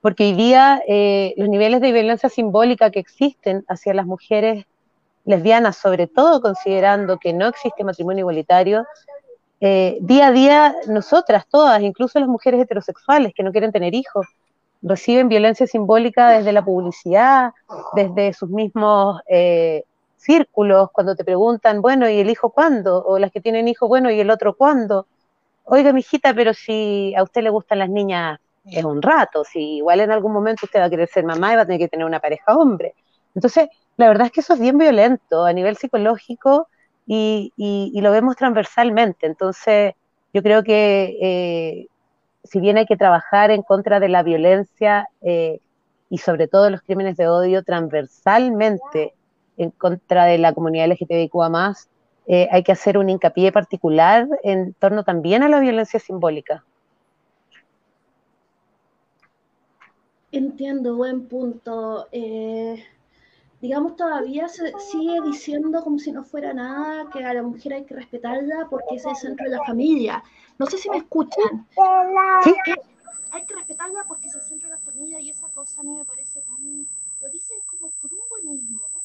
Porque 0.00 0.24
hoy 0.24 0.34
día 0.34 0.82
eh, 0.86 1.34
los 1.36 1.48
niveles 1.48 1.80
de 1.80 1.92
violencia 1.92 2.28
simbólica 2.28 2.90
que 2.90 3.00
existen 3.00 3.64
hacia 3.68 3.94
las 3.94 4.06
mujeres 4.06 4.64
lesbianas, 5.24 5.76
sobre 5.76 6.06
todo 6.06 6.40
considerando 6.40 7.18
que 7.18 7.32
no 7.32 7.48
existe 7.48 7.82
matrimonio 7.82 8.20
igualitario, 8.22 8.86
eh, 9.60 9.96
día 10.02 10.28
a 10.28 10.32
día 10.32 10.74
nosotras 10.88 11.46
todas, 11.48 11.80
incluso 11.80 12.20
las 12.20 12.28
mujeres 12.28 12.60
heterosexuales 12.60 13.32
que 13.34 13.42
no 13.42 13.50
quieren 13.50 13.72
tener 13.72 13.94
hijos, 13.94 14.26
reciben 14.82 15.28
violencia 15.28 15.66
simbólica 15.66 16.28
desde 16.28 16.52
la 16.52 16.62
publicidad, 16.62 17.52
desde 17.94 18.34
sus 18.34 18.50
mismos 18.50 19.22
círculos, 20.24 20.90
cuando 20.90 21.14
te 21.14 21.24
preguntan, 21.24 21.82
bueno, 21.82 22.08
¿y 22.08 22.18
el 22.18 22.30
hijo 22.30 22.50
cuándo? 22.50 23.04
O 23.04 23.18
las 23.18 23.30
que 23.30 23.40
tienen 23.40 23.68
hijo, 23.68 23.86
bueno, 23.88 24.10
¿y 24.10 24.20
el 24.20 24.30
otro 24.30 24.54
cuándo? 24.54 25.06
Oiga, 25.64 25.92
mijita, 25.92 26.34
pero 26.34 26.54
si 26.54 27.14
a 27.14 27.22
usted 27.22 27.42
le 27.42 27.50
gustan 27.50 27.78
las 27.78 27.90
niñas, 27.90 28.38
es 28.64 28.84
un 28.84 29.02
rato, 29.02 29.44
si 29.44 29.76
igual 29.76 30.00
en 30.00 30.10
algún 30.10 30.32
momento 30.32 30.64
usted 30.64 30.80
va 30.80 30.86
a 30.86 30.90
querer 30.90 31.08
ser 31.08 31.24
mamá 31.24 31.52
y 31.52 31.56
va 31.56 31.62
a 31.62 31.66
tener 31.66 31.80
que 31.80 31.88
tener 31.88 32.06
una 32.06 32.20
pareja 32.20 32.56
hombre. 32.56 32.94
Entonces, 33.34 33.68
la 33.96 34.08
verdad 34.08 34.26
es 34.26 34.32
que 34.32 34.40
eso 34.40 34.54
es 34.54 34.60
bien 34.60 34.78
violento 34.78 35.44
a 35.44 35.52
nivel 35.52 35.76
psicológico 35.76 36.68
y, 37.06 37.92
lo 37.94 38.10
vemos 38.10 38.36
transversalmente. 38.36 39.26
Entonces, 39.26 39.94
yo 40.32 40.42
creo 40.42 40.62
que 40.62 41.18
eh, 41.20 41.86
si 42.42 42.60
bien 42.60 42.78
hay 42.78 42.86
que 42.86 42.96
trabajar 42.96 43.50
en 43.50 43.62
contra 43.62 44.00
de 44.00 44.08
la 44.08 44.22
violencia 44.22 45.08
eh, 45.22 45.60
y 46.10 46.18
sobre 46.18 46.48
todo 46.48 46.70
los 46.70 46.82
crímenes 46.82 47.16
de 47.16 47.28
odio 47.28 47.62
transversalmente 47.62 49.13
en 49.56 49.70
contra 49.70 50.24
de 50.26 50.38
la 50.38 50.52
comunidad 50.52 50.88
LGTBIQA 50.88 51.48
más, 51.48 51.88
eh, 52.26 52.48
hay 52.50 52.62
que 52.62 52.72
hacer 52.72 52.96
un 52.98 53.10
hincapié 53.10 53.52
particular 53.52 54.26
en 54.42 54.74
torno 54.74 55.04
también 55.04 55.42
a 55.42 55.48
la 55.48 55.60
violencia 55.60 56.00
simbólica. 56.00 56.64
Entiendo, 60.32 60.96
buen 60.96 61.28
punto 61.28 62.08
digamos, 63.64 63.96
todavía 63.96 64.46
se 64.46 64.74
sigue 64.78 65.22
diciendo 65.22 65.82
como 65.82 65.98
si 65.98 66.12
no 66.12 66.22
fuera 66.22 66.52
nada 66.52 67.08
que 67.10 67.24
a 67.24 67.32
la 67.32 67.42
mujer 67.42 67.72
hay 67.72 67.86
que 67.86 67.94
respetarla 67.94 68.68
porque 68.68 68.96
es 68.96 69.06
el 69.06 69.16
centro 69.16 69.44
de 69.44 69.56
la 69.56 69.64
familia. 69.64 70.22
No 70.58 70.66
sé 70.66 70.76
si 70.76 70.90
me 70.90 70.98
escuchan. 70.98 71.66
¿Sí? 72.44 72.54
Hay 73.30 73.46
que 73.46 73.54
respetarla 73.54 74.04
porque 74.06 74.28
es 74.28 74.34
el 74.34 74.42
centro 74.42 74.68
de 74.68 74.74
la 74.74 74.80
familia 74.82 75.18
y 75.18 75.30
esa 75.30 75.48
cosa 75.48 75.80
a 75.80 75.84
mí 75.84 75.96
me 75.96 76.04
parece 76.04 76.42
tan... 76.42 76.86
Lo 77.22 77.30
dicen 77.30 77.56
como 77.64 77.90
por 77.92 78.12
un 78.12 78.20
buenismo, 78.28 79.02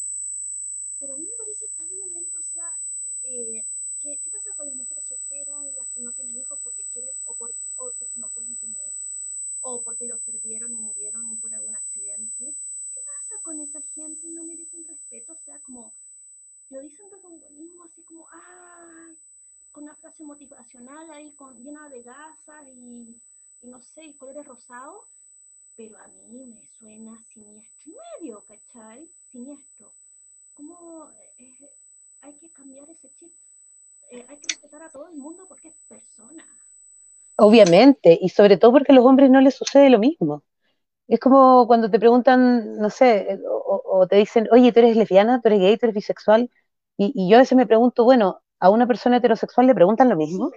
pero 1.00 1.14
a 1.14 1.18
mí 1.18 1.24
me 1.24 1.38
parece 1.38 1.66
tan 1.78 1.88
violento, 1.88 2.38
o 2.38 2.44
sea, 2.44 2.70
eh, 3.24 3.64
¿qué, 4.02 4.20
¿qué, 4.22 4.30
pasa 4.30 4.50
con 4.58 4.68
las 4.68 4.76
mujeres 4.76 5.06
solteras, 5.06 5.74
las 5.78 5.88
que 5.88 6.02
no 6.02 6.12
tienen 6.12 6.36
hijos 6.36 6.60
porque 6.62 6.84
quieren 6.92 7.16
o, 7.24 7.36
por, 7.36 7.52
o 7.78 7.94
porque 7.98 8.18
no 8.18 8.28
pueden 8.28 8.58
tener, 8.58 8.92
o 9.62 9.82
porque 9.84 10.06
los 10.06 10.20
perdieron 10.20 10.74
y 10.74 10.76
murieron 10.76 11.40
por 11.40 11.54
algún 11.54 11.78
accidente? 11.78 12.54
con 13.42 13.60
esa 13.60 13.82
gente? 13.96 14.28
No 14.30 14.44
merecen 14.44 14.88
respeto, 14.88 15.34
o 15.34 15.38
sea, 15.38 15.60
como 15.60 15.94
lo 16.70 16.82
dicen 16.82 17.10
de 17.10 17.16
un 17.16 17.40
buenismo, 17.40 17.84
así 17.84 18.04
como, 18.04 18.28
ay, 18.32 19.18
con 19.72 19.84
una 19.84 19.96
frase 19.96 20.24
motivacional 20.24 21.10
ahí 21.12 21.34
con, 21.34 21.62
llena 21.64 21.90
de 21.90 22.02
gasas 22.02 22.68
y, 22.68 23.22
no 23.64 23.82
sé, 23.82 24.06
y 24.06 24.18
colores 24.18 24.46
rosados, 24.46 25.06
pero 25.76 25.98
a 25.98 26.08
mí 26.08 26.46
me 26.46 26.68
suena 26.78 27.24
siniestro 27.34 27.94
medio, 28.20 28.44
¿cachai? 28.46 29.10
Siniestro. 29.32 29.94
¿Cómo 30.54 31.12
eh, 31.38 31.72
hay 32.22 32.36
que 32.38 32.52
cambiar 32.52 32.90
ese 32.90 33.12
chip? 33.14 33.34
Eh, 34.12 34.26
hay 34.28 34.38
que 34.40 34.50
respetar 34.50 34.82
a 34.82 34.92
todo 34.92 35.08
el 35.08 35.16
mundo 35.16 35.48
porque 35.48 35.70
es 35.70 35.76
persona. 35.88 36.46
Obviamente, 37.42 38.18
y 38.22 38.30
sobre 38.30 38.58
todo 38.58 38.74
porque 38.74 38.92
a 38.92 38.96
los 38.96 39.06
hombres 39.06 39.30
no 39.32 39.40
les 39.40 39.56
sucede 39.56 39.90
lo 39.90 40.00
mismo. 40.00 40.44
Es 41.08 41.20
como 41.20 41.68
cuando 41.68 41.90
te 41.90 42.00
preguntan, 42.00 42.78
no 42.78 42.90
sé, 42.90 43.34
eh, 43.34 43.40
o, 43.48 44.08
te 44.08 44.18
dicen, 44.18 44.48
oye, 44.52 44.72
tú 44.74 44.80
eres 44.80 44.98
lesbiana, 44.98 45.42
tú 45.42 45.48
eres 45.48 45.62
gay, 45.62 45.78
tú 45.78 45.86
eres 45.86 45.96
bisexual. 45.96 46.52
Y, 46.98 47.30
yo 47.30 47.38
a 47.38 47.40
veces 47.40 47.58
me 47.58 47.66
pregunto, 47.66 48.04
bueno, 48.04 48.42
¿a 48.60 48.70
una 48.70 48.88
persona 48.88 49.18
heterosexual 49.18 49.68
le 49.68 49.76
preguntan 49.76 50.10
lo 50.10 50.18
mismo? 50.18 50.52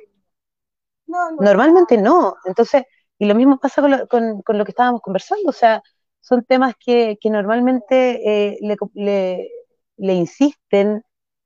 Normalmente 1.38 1.96
no. 1.98 2.34
Entonces, 2.44 2.84
y 3.18 3.26
lo 3.26 3.34
mismo 3.36 3.58
pasa 3.60 3.80
con 4.08 4.42
lo, 4.58 4.64
que 4.64 4.70
estábamos 4.72 5.02
conversando. 5.02 5.50
O 5.50 5.52
sea, 5.52 5.82
son 6.20 6.44
temas 6.44 6.74
que, 6.78 7.16
normalmente 7.24 8.52
eh, 8.52 8.58
le, 8.94 10.14
insisten 10.14 11.04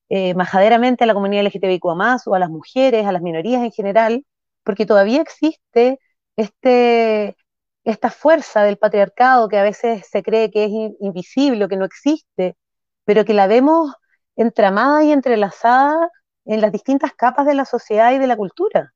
eh, 0.08 0.34
majaderamente 0.34 1.04
a 1.04 1.06
la 1.06 1.14
comunidad 1.14 1.44
LGTBIQ 1.44 1.84
o 1.84 2.34
a 2.34 2.38
las 2.38 2.50
mujeres, 2.50 3.06
a 3.06 3.12
las 3.12 3.22
minorías 3.22 3.62
en 3.62 3.72
general, 3.72 4.24
porque 4.66 4.84
todavía 4.84 5.22
existe 5.22 6.00
este 6.36 7.36
esta 7.84 8.10
fuerza 8.10 8.64
del 8.64 8.78
patriarcado 8.78 9.48
que 9.48 9.58
a 9.58 9.62
veces 9.62 10.08
se 10.10 10.22
cree 10.24 10.50
que 10.50 10.64
es 10.64 10.70
invisible, 11.00 11.68
que 11.68 11.76
no 11.76 11.84
existe, 11.84 12.56
pero 13.04 13.24
que 13.24 13.32
la 13.32 13.46
vemos 13.46 13.92
entramada 14.34 15.04
y 15.04 15.12
entrelazada 15.12 16.10
en 16.44 16.60
las 16.60 16.72
distintas 16.72 17.14
capas 17.14 17.46
de 17.46 17.54
la 17.54 17.64
sociedad 17.64 18.12
y 18.12 18.18
de 18.18 18.26
la 18.26 18.36
cultura. 18.36 18.92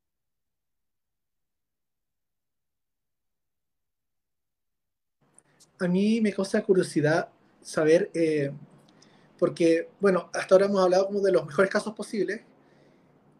A 5.78 5.86
mí 5.86 6.20
me 6.20 6.32
causa 6.32 6.60
curiosidad 6.62 7.28
saber, 7.62 8.10
eh, 8.12 8.50
porque, 9.38 9.88
bueno, 10.00 10.30
hasta 10.34 10.56
ahora 10.56 10.66
hemos 10.66 10.82
hablado 10.82 11.06
como 11.06 11.20
de 11.20 11.30
los 11.30 11.46
mejores 11.46 11.70
casos 11.70 11.94
posibles, 11.94 12.42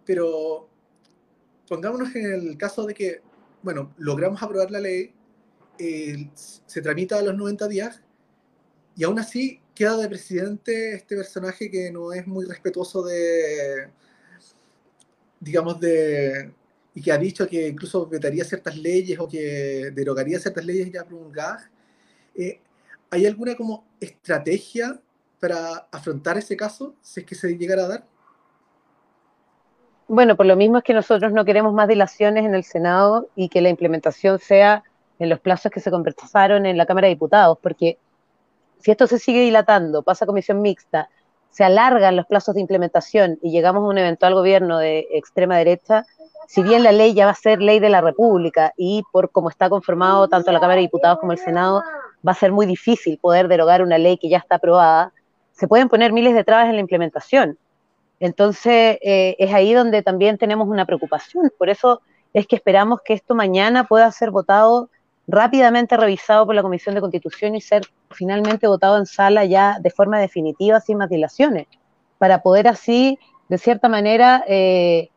pero 0.07 0.69
pongámonos 1.70 2.12
en 2.16 2.33
el 2.33 2.59
caso 2.59 2.85
de 2.85 2.94
que, 2.94 3.22
bueno, 3.62 3.94
logramos 3.96 4.42
aprobar 4.42 4.72
la 4.72 4.80
ley, 4.80 5.14
se 6.35 6.83
tramita 6.83 7.16
a 7.16 7.22
los 7.22 7.37
90 7.37 7.68
días 7.68 8.02
y 8.96 9.04
aún 9.04 9.20
así 9.20 9.61
queda 9.72 9.96
de 9.96 10.09
presidente 10.09 10.94
este 10.94 11.14
personaje 11.14 11.70
que 11.70 11.92
no 11.92 12.12
es 12.12 12.26
muy 12.26 12.44
respetuoso 12.44 13.04
de, 13.04 13.88
digamos, 15.38 15.78
de, 15.78 16.52
y 16.92 17.00
que 17.00 17.12
ha 17.12 17.18
dicho 17.18 17.46
que 17.46 17.68
incluso 17.68 18.04
vetaría 18.04 18.44
ciertas 18.44 18.76
leyes 18.76 19.20
o 19.20 19.28
que 19.28 19.92
derogaría 19.94 20.40
ciertas 20.40 20.64
leyes 20.64 20.90
ya 20.90 21.04
promulgadas. 21.04 21.70
Eh, 22.35 22.61
¿Hay 23.11 23.26
alguna 23.26 23.54
como 23.54 23.87
estrategia 24.00 25.00
para 25.38 25.87
afrontar 25.92 26.37
ese 26.37 26.56
caso, 26.56 26.96
si 27.00 27.20
es 27.20 27.26
que 27.26 27.37
se 27.37 27.56
llegara 27.56 27.85
a 27.85 27.88
dar? 27.88 28.09
Bueno, 30.12 30.35
por 30.35 30.46
lo 30.46 30.57
mismo 30.57 30.79
es 30.79 30.83
que 30.83 30.92
nosotros 30.92 31.33
no 31.33 31.44
queremos 31.44 31.73
más 31.73 31.87
dilaciones 31.87 32.44
en 32.44 32.57
el 32.57 32.64
Senado 32.64 33.29
y 33.37 33.49
que 33.49 33.61
la 33.61 33.68
implementación 33.68 34.40
sea 34.40 34.83
en 35.20 35.29
los 35.29 35.38
plazos 35.38 35.70
que 35.70 35.79
se 35.79 35.92
conversaron 35.92 36.66
en 36.66 36.77
la 36.77 36.85
Cámara 36.85 37.07
de 37.07 37.14
Diputados, 37.14 37.59
porque 37.62 37.96
si 38.81 38.90
esto 38.90 39.07
se 39.07 39.20
sigue 39.20 39.40
dilatando, 39.42 40.03
pasa 40.03 40.25
a 40.25 40.27
comisión 40.27 40.62
mixta, 40.62 41.09
se 41.51 41.62
alargan 41.62 42.16
los 42.16 42.27
plazos 42.27 42.57
de 42.57 42.61
implementación 42.61 43.38
y 43.40 43.53
llegamos 43.53 43.85
a 43.85 43.87
un 43.87 43.99
eventual 43.99 44.35
gobierno 44.35 44.79
de 44.79 45.07
extrema 45.12 45.57
derecha, 45.59 46.05
si 46.49 46.64
bien 46.64 46.83
la 46.83 46.90
ley 46.90 47.14
ya 47.14 47.27
va 47.27 47.31
a 47.31 47.37
ser 47.37 47.62
ley 47.62 47.79
de 47.79 47.90
la 47.90 48.01
República 48.01 48.73
y 48.77 49.05
por 49.12 49.31
cómo 49.31 49.49
está 49.49 49.70
conformado 49.70 50.27
tanto 50.27 50.51
la 50.51 50.59
Cámara 50.59 50.79
de 50.79 50.88
Diputados 50.88 51.20
como 51.20 51.31
el 51.31 51.38
Senado, 51.38 51.85
va 52.27 52.33
a 52.33 52.35
ser 52.35 52.51
muy 52.51 52.66
difícil 52.66 53.16
poder 53.18 53.46
derogar 53.46 53.81
una 53.81 53.96
ley 53.96 54.18
que 54.18 54.29
ya 54.29 54.38
está 54.38 54.57
aprobada, 54.57 55.12
se 55.53 55.68
pueden 55.68 55.88
poner 55.88 56.12
miles 56.12 56.35
de 56.35 56.42
trabas 56.42 56.66
en 56.66 56.75
la 56.75 56.81
implementación. 56.81 57.57
Entonces, 58.20 58.98
eh, 59.00 59.35
es 59.38 59.52
ahí 59.52 59.72
donde 59.72 60.02
también 60.02 60.37
tenemos 60.37 60.68
una 60.68 60.85
preocupación. 60.85 61.50
Por 61.59 61.70
eso 61.70 62.02
es 62.35 62.46
que 62.46 62.56
esperamos 62.56 63.00
que 63.02 63.14
esto 63.14 63.35
mañana 63.35 63.85
pueda 63.85 64.12
ser 64.12 64.30
votado 64.30 64.90
rápidamente, 65.26 65.96
revisado 65.96 66.44
por 66.44 66.54
la 66.54 66.62
Comisión 66.62 66.94
de 66.94 67.00
Constitución 67.00 67.54
y 67.54 67.61
ser 67.61 67.83
finalmente 68.11 68.66
votado 68.66 68.98
en 68.98 69.06
sala 69.06 69.44
ya 69.44 69.78
de 69.80 69.90
forma 69.90 70.18
definitiva, 70.18 70.80
sin 70.80 70.98
más 70.98 71.09
dilaciones, 71.09 71.66
para 72.18 72.42
poder 72.42 72.68
así, 72.68 73.18
de 73.48 73.59
cierta 73.59 73.88
manera, 73.88 74.44
eh, 74.46 75.09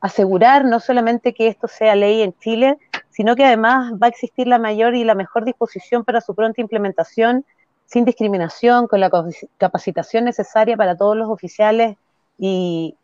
asegurar 0.00 0.64
no 0.64 0.78
solamente 0.78 1.34
que 1.34 1.48
esto 1.48 1.68
sea 1.68 1.96
ley 1.96 2.22
en 2.22 2.32
Chile, 2.38 2.78
sino 3.10 3.34
que 3.34 3.44
además 3.44 3.94
va 3.94 4.06
a 4.06 4.10
existir 4.10 4.46
la 4.46 4.58
mayor 4.58 4.94
y 4.94 5.04
la 5.04 5.14
mejor 5.14 5.44
disposición 5.44 6.04
para 6.04 6.20
su 6.20 6.34
pronta 6.34 6.60
implementación, 6.60 7.44
sin 7.86 8.04
discriminación, 8.04 8.86
con 8.86 9.00
la 9.00 9.10
capacitación 9.58 10.24
necesaria 10.24 10.76
para 10.76 10.96
todos 10.96 11.16
los 11.16 11.28
oficiales 11.28 11.96
y, 12.38 12.94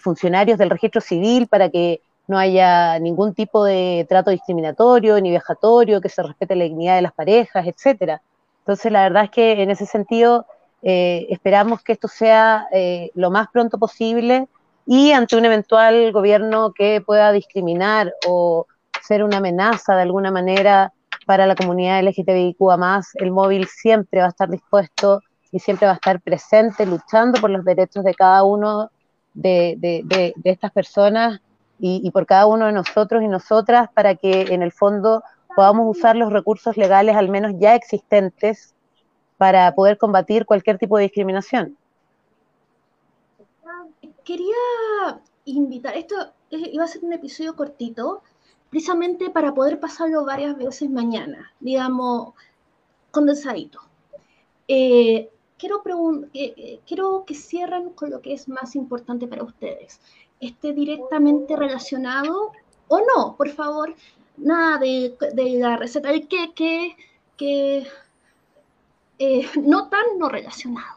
funcionarios 0.00 0.58
del 0.58 0.70
registro 0.70 1.00
civil 1.00 1.48
para 1.48 1.68
que 1.68 2.00
no 2.28 2.38
haya 2.38 2.98
ningún 2.98 3.34
tipo 3.34 3.64
de 3.64 4.06
trato 4.08 4.30
discriminatorio 4.30 5.20
ni 5.20 5.30
vejatorio, 5.32 6.00
que 6.00 6.08
se 6.08 6.22
respete 6.22 6.56
la 6.56 6.64
dignidad 6.64 6.96
de 6.96 7.02
las 7.02 7.12
parejas, 7.12 7.66
etcétera. 7.66 8.22
Entonces, 8.60 8.90
la 8.90 9.02
verdad 9.02 9.24
es 9.24 9.30
que 9.30 9.62
en 9.62 9.70
ese 9.70 9.86
sentido 9.86 10.46
eh, 10.82 11.26
esperamos 11.30 11.82
que 11.82 11.92
esto 11.92 12.08
sea 12.08 12.68
eh, 12.72 13.10
lo 13.14 13.30
más 13.30 13.48
pronto 13.52 13.78
posible 13.78 14.48
y 14.86 15.12
ante 15.12 15.36
un 15.36 15.44
eventual 15.44 16.12
gobierno 16.12 16.72
que 16.72 17.00
pueda 17.00 17.32
discriminar 17.32 18.12
o 18.26 18.66
ser 19.02 19.24
una 19.24 19.38
amenaza 19.38 19.96
de 19.96 20.02
alguna 20.02 20.30
manera 20.30 20.92
para 21.26 21.46
la 21.46 21.56
comunidad 21.56 22.02
LGTBIQ 22.02 22.60
más, 22.78 23.10
el 23.14 23.32
móvil 23.32 23.66
siempre 23.66 24.20
va 24.20 24.26
a 24.26 24.30
estar 24.30 24.48
dispuesto 24.48 25.20
y 25.52 25.58
siempre 25.58 25.86
va 25.86 25.92
a 25.92 25.96
estar 25.96 26.20
presente 26.20 26.86
luchando 26.86 27.40
por 27.40 27.50
los 27.50 27.64
derechos 27.64 28.04
de 28.04 28.14
cada 28.14 28.44
uno 28.44 28.90
de, 29.34 30.34
estas 30.44 30.72
personas 30.72 31.40
y, 31.78 32.10
por 32.10 32.26
cada 32.26 32.46
uno 32.46 32.66
de 32.66 32.72
nosotros 32.72 33.22
y 33.22 33.28
nosotras 33.28 33.88
para 33.92 34.14
que 34.14 34.42
en 34.52 34.62
el 34.62 34.72
fondo 34.72 35.22
podamos 35.54 35.96
usar 35.96 36.16
los 36.16 36.32
recursos 36.32 36.76
legales 36.76 37.16
al 37.16 37.28
menos 37.28 37.52
ya 37.58 37.74
existentes 37.74 38.74
para 39.36 39.74
poder 39.74 39.98
combatir 39.98 40.46
cualquier 40.46 40.78
tipo 40.78 40.96
de 40.96 41.04
discriminación. 41.04 41.76
Quería 44.24 44.56
invitar, 45.44 45.96
esto 45.96 46.16
iba 46.50 46.84
a 46.84 46.88
ser 46.88 47.04
un 47.04 47.12
episodio 47.12 47.54
cortito, 47.54 48.22
precisamente 48.70 49.30
para 49.30 49.54
poder 49.54 49.78
pasarlo 49.78 50.24
varias 50.24 50.56
veces 50.56 50.90
mañana, 50.90 51.52
digamos, 51.60 52.34
condensadito. 53.10 53.80
Eh, 54.66 55.30
quiero, 55.58 55.82
eh, 56.34 56.54
eh, 56.56 56.80
quiero 56.86 57.24
que 57.26 57.34
cierren 57.34 57.90
con 57.90 58.10
lo 58.10 58.20
que 58.20 58.32
es 58.32 58.48
más 58.48 58.76
importante 58.76 59.26
para 59.26 59.42
ustedes. 59.42 60.00
¿Esté 60.40 60.72
directamente 60.72 61.56
relacionado 61.56 62.52
o 62.88 62.98
no? 63.00 63.36
Por 63.36 63.48
favor, 63.50 63.94
nada 64.36 64.78
de, 64.78 65.16
la 65.58 65.76
receta 65.76 66.10
del 66.10 66.28
queque, 66.28 66.96
que 67.36 67.86
eh, 69.18 69.48
no 69.62 69.88
tan 69.88 70.18
no 70.18 70.28
relacionado. 70.28 70.96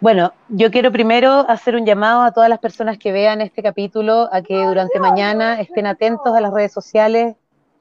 Bueno, 0.00 0.34
yo 0.50 0.70
quiero 0.70 0.92
primero 0.92 1.48
hacer 1.48 1.76
un 1.76 1.86
llamado 1.86 2.22
a 2.22 2.32
todas 2.32 2.50
las 2.50 2.58
personas 2.58 2.98
que 2.98 3.10
vean 3.10 3.40
este 3.40 3.62
capítulo 3.62 4.28
a 4.30 4.42
que 4.42 4.62
durante 4.62 5.00
mañana 5.00 5.58
estén 5.58 5.86
atentos 5.86 6.36
a 6.36 6.42
las 6.42 6.52
redes 6.52 6.72
sociales 6.72 7.36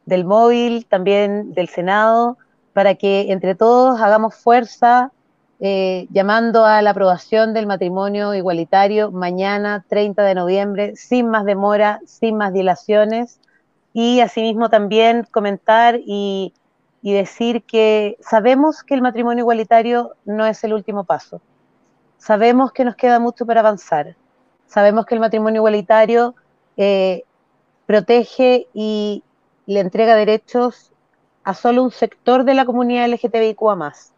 del 0.06 0.24
móvil, 0.24 0.86
también 0.86 1.54
del 1.54 1.67
Senado, 1.67 2.38
para 2.74 2.96
que 2.96 3.32
entre 3.32 3.56
todos 3.56 4.02
hagamos 4.02 4.36
fuerza 4.36 5.12
eh, 5.60 6.08
llamando 6.10 6.66
a 6.66 6.82
la 6.82 6.90
aprobación 6.90 7.54
del 7.54 7.68
matrimonio 7.68 8.34
igualitario 8.34 9.12
mañana 9.12 9.86
30 9.88 10.24
de 10.24 10.36
noviembre, 10.36 10.96
sin 10.96 11.30
más 11.30 11.46
demora, 11.46 12.02
sin 12.06 12.36
más 12.36 12.52
dilaciones, 12.52 13.40
y 13.94 14.20
asimismo 14.20 14.70
también 14.70 15.26
comentar 15.32 16.00
y, 16.06 16.54
y 17.02 17.14
decir 17.14 17.64
que 17.64 18.18
sabemos 18.20 18.84
que 18.84 18.96
el 18.96 19.02
matrimonio 19.02 19.44
igualitario 19.44 20.16
no 20.26 20.46
es 20.46 20.64
el 20.64 20.74
último 20.74 21.04
paso, 21.04 21.42
sabemos 22.18 22.72
que 22.72 22.86
nos 22.86 22.96
queda 22.96 23.20
mucho 23.20 23.46
para 23.46 23.60
avanzar, 23.60 24.16
sabemos 24.68 25.06
que 25.06 25.14
el 25.16 25.22
matrimonio 25.22 25.60
igualitario 25.60 26.36
eh, 26.76 27.24
protege 27.86 28.68
y 28.74 29.24
le 29.66 29.80
entrega 29.80 30.16
derechos 30.16 30.92
a 31.43 31.53
solo 31.53 31.84
un 31.84 31.91
sector 31.91 32.43
de 32.43 32.53
la 32.53 32.65
comunidad 32.65 33.08
LGTBIQA 33.08 33.75
más. 33.75 34.13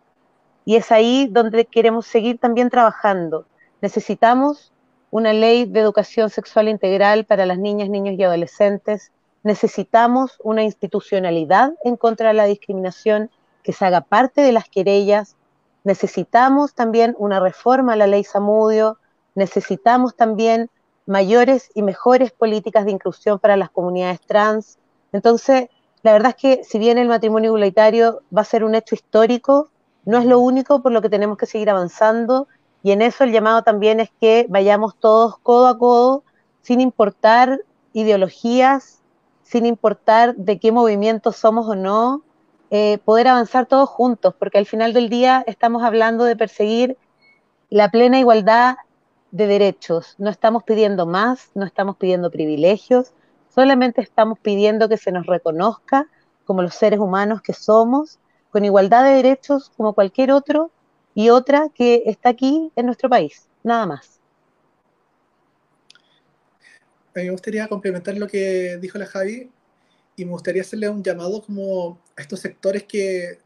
Y 0.66 0.76
es 0.76 0.92
ahí 0.92 1.28
donde 1.30 1.66
queremos 1.66 2.06
seguir 2.06 2.40
también 2.40 2.70
trabajando. 2.70 3.46
Necesitamos 3.82 4.72
una 5.12 5.32
ley 5.32 5.66
de 5.66 5.80
educación 5.80 6.30
sexual 6.30 6.68
integral 6.68 7.26
para 7.26 7.46
las 7.46 7.58
niñas, 7.58 7.90
niños 7.90 8.16
y 8.18 8.24
adolescentes. 8.24 9.12
Necesitamos 9.44 10.40
una 10.44 10.64
institucionalidad 10.64 11.74
en 11.84 11.98
contra 11.98 12.30
de 12.30 12.34
la 12.34 12.46
discriminación 12.46 13.30
que 13.64 13.74
se 13.74 13.86
haga 13.86 14.02
parte 14.02 14.42
de 14.42 14.52
las 14.52 14.68
querellas. 14.70 15.36
Necesitamos 15.84 16.74
también 16.74 17.16
una 17.20 17.40
reforma 17.40 17.94
a 17.94 17.96
la 17.96 18.08
ley 18.08 18.24
Samudio. 18.24 18.98
Necesitamos 19.36 20.16
también 20.16 20.70
mayores 21.06 21.70
y 21.76 21.84
mejores 21.84 22.32
políticas 22.32 22.86
de 22.86 22.92
inclusión 22.92 23.40
para 23.40 23.56
las 23.56 23.70
comunidades 23.70 24.22
trans. 24.22 24.80
Entonces, 25.12 25.70
la 26.06 26.14
verdad 26.14 26.36
es 26.36 26.36
que 26.36 26.64
si 26.64 26.78
bien 26.78 27.00
el 27.00 27.08
matrimonio 27.08 27.48
igualitario 27.48 28.22
va 28.36 28.42
a 28.42 28.46
ser 28.46 28.64
un 28.64 28.76
hecho 28.76 28.94
histórico, 28.94 29.72
no 30.06 30.20
es 30.20 30.26
lo 30.26 30.38
único 30.38 30.84
por 30.84 30.92
lo 30.92 31.02
que 31.02 31.10
tenemos 31.10 31.36
que 31.36 31.48
seguir 31.48 31.68
avanzando 31.68 32.48
y 32.84 32.92
en 32.92 33.02
eso 33.02 33.24
el 33.24 33.32
llamado 33.32 33.64
también 33.64 34.00
es 34.00 34.12
que 34.22 34.46
vayamos 34.48 34.96
todos 35.00 35.40
codo 35.40 35.66
a 35.66 35.80
codo, 35.80 36.24
sin 36.62 36.80
importar 36.80 37.62
ideologías, 37.94 39.02
sin 39.42 39.66
importar 39.66 40.36
de 40.36 40.60
qué 40.60 40.72
movimiento 40.72 41.32
somos 41.32 41.68
o 41.68 41.74
no, 41.74 42.22
eh, 42.70 43.00
poder 43.04 43.28
avanzar 43.28 43.66
todos 43.66 43.90
juntos, 43.90 44.36
porque 44.38 44.60
al 44.60 44.68
final 44.68 44.94
del 44.94 45.10
día 45.10 45.44
estamos 45.48 45.82
hablando 45.82 46.24
de 46.24 46.36
perseguir 46.36 47.00
la 47.72 47.90
plena 47.90 48.20
igualdad 48.20 48.76
de 49.32 49.48
derechos. 49.48 50.14
No 50.20 50.30
estamos 50.30 50.62
pidiendo 50.66 51.08
más, 51.08 51.50
no 51.56 51.66
estamos 51.66 51.98
pidiendo 51.98 52.30
privilegios, 52.30 53.12
Solamente 53.56 54.02
estamos 54.02 54.38
pidiendo 54.38 54.90
que 54.90 54.98
se 54.98 55.14
nos 55.14 55.26
reconozca 55.26 56.10
como 56.44 56.62
los 56.62 56.76
seres 56.76 57.00
humanos 57.00 57.42
que 57.42 57.54
somos, 57.54 58.20
con 58.52 58.66
igualdad 58.66 59.06
de 59.06 59.12
derechos 59.12 59.72
como 59.78 59.94
cualquier 59.94 60.34
otro 60.34 60.72
y 61.14 61.30
otra 61.30 61.70
que 61.74 62.04
está 62.06 62.30
aquí 62.30 62.70
en 62.76 62.86
nuestro 62.86 63.10
país, 63.10 63.48
nada 63.64 63.86
más. 63.86 64.20
me 67.14 67.30
gustaría 67.32 67.66
complementar 67.70 68.18
lo 68.18 68.28
que 68.28 68.78
dijo 68.82 68.98
la 68.98 69.06
Javi 69.06 69.50
y 70.18 70.26
me 70.26 70.32
gustaría 70.32 70.62
hacerle 70.62 70.90
un 70.90 71.02
llamado 71.02 71.42
como 71.42 71.98
a 72.18 72.22
estos 72.22 72.42
sectores 72.42 72.84
que 72.84 73.40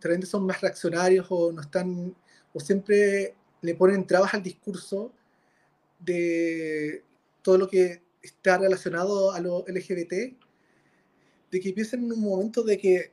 realmente 0.00 0.26
son 0.26 0.46
más 0.46 0.62
reaccionarios 0.62 1.26
o 1.28 1.52
no 1.52 1.60
están, 1.60 2.14
o 2.54 2.60
siempre 2.60 3.34
le 3.60 3.74
ponen 3.74 4.06
trabas 4.06 4.32
al 4.32 4.42
discurso 4.42 5.12
de 6.00 7.04
todo 7.42 7.58
lo 7.58 7.68
que 7.68 8.01
está 8.22 8.58
relacionado 8.58 9.32
a 9.32 9.40
lo 9.40 9.64
LGBT, 9.66 10.12
de 11.50 11.60
que 11.60 11.72
piensen 11.72 12.04
en 12.04 12.12
un 12.12 12.20
momento 12.20 12.62
de 12.62 12.78
que 12.78 13.12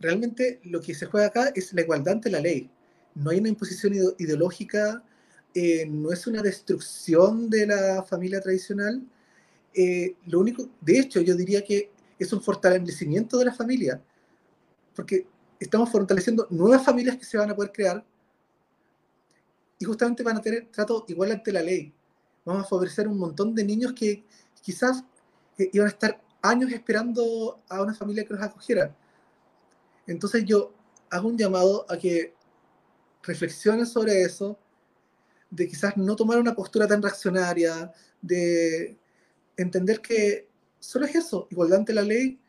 realmente 0.00 0.60
lo 0.64 0.80
que 0.80 0.94
se 0.94 1.06
juega 1.06 1.28
acá 1.28 1.52
es 1.54 1.72
la 1.72 1.82
igualdad 1.82 2.14
ante 2.14 2.30
la 2.30 2.40
ley. 2.40 2.70
No 3.14 3.30
hay 3.30 3.38
una 3.38 3.50
imposición 3.50 3.94
ideológica, 4.18 5.04
eh, 5.54 5.86
no 5.86 6.10
es 6.12 6.26
una 6.26 6.42
destrucción 6.42 7.48
de 7.50 7.66
la 7.66 8.02
familia 8.02 8.40
tradicional. 8.40 9.02
Eh, 9.74 10.16
lo 10.26 10.40
único, 10.40 10.68
de 10.80 10.98
hecho, 10.98 11.20
yo 11.20 11.36
diría 11.36 11.62
que 11.62 11.90
es 12.18 12.32
un 12.32 12.42
fortalecimiento 12.42 13.38
de 13.38 13.44
la 13.44 13.54
familia, 13.54 14.02
porque 14.94 15.26
estamos 15.60 15.90
fortaleciendo 15.90 16.46
nuevas 16.50 16.84
familias 16.84 17.16
que 17.16 17.24
se 17.24 17.38
van 17.38 17.50
a 17.50 17.56
poder 17.56 17.72
crear 17.72 18.04
y 19.78 19.84
justamente 19.84 20.22
van 20.22 20.36
a 20.36 20.42
tener 20.42 20.68
trato 20.70 21.04
igual 21.08 21.32
ante 21.32 21.52
la 21.52 21.62
ley. 21.62 21.92
Vamos 22.44 22.64
a 22.64 22.68
favorecer 22.68 23.08
un 23.08 23.18
montón 23.18 23.54
de 23.54 23.64
niños 23.64 23.92
que 23.92 24.24
quizás 24.60 25.04
eh, 25.58 25.70
iban 25.72 25.86
a 25.86 25.90
estar 25.90 26.20
años 26.42 26.72
esperando 26.72 27.62
a 27.68 27.82
una 27.82 27.94
familia 27.94 28.24
que 28.24 28.34
los 28.34 28.42
acogiera. 28.42 28.94
Entonces 30.06 30.44
yo 30.44 30.72
hago 31.10 31.28
un 31.28 31.38
llamado 31.38 31.86
a 31.88 31.96
que 31.96 32.34
reflexionen 33.22 33.86
sobre 33.86 34.22
eso, 34.22 34.58
de 35.50 35.68
quizás 35.68 35.96
no 35.96 36.16
tomar 36.16 36.38
una 36.38 36.54
postura 36.54 36.88
tan 36.88 37.02
reaccionaria, 37.02 37.92
de 38.20 38.96
entender 39.56 40.00
que 40.00 40.48
solo 40.80 41.06
es 41.06 41.14
eso, 41.14 41.46
igualdad 41.50 41.80
ante 41.80 41.92
la 41.92 42.02
ley 42.02 42.40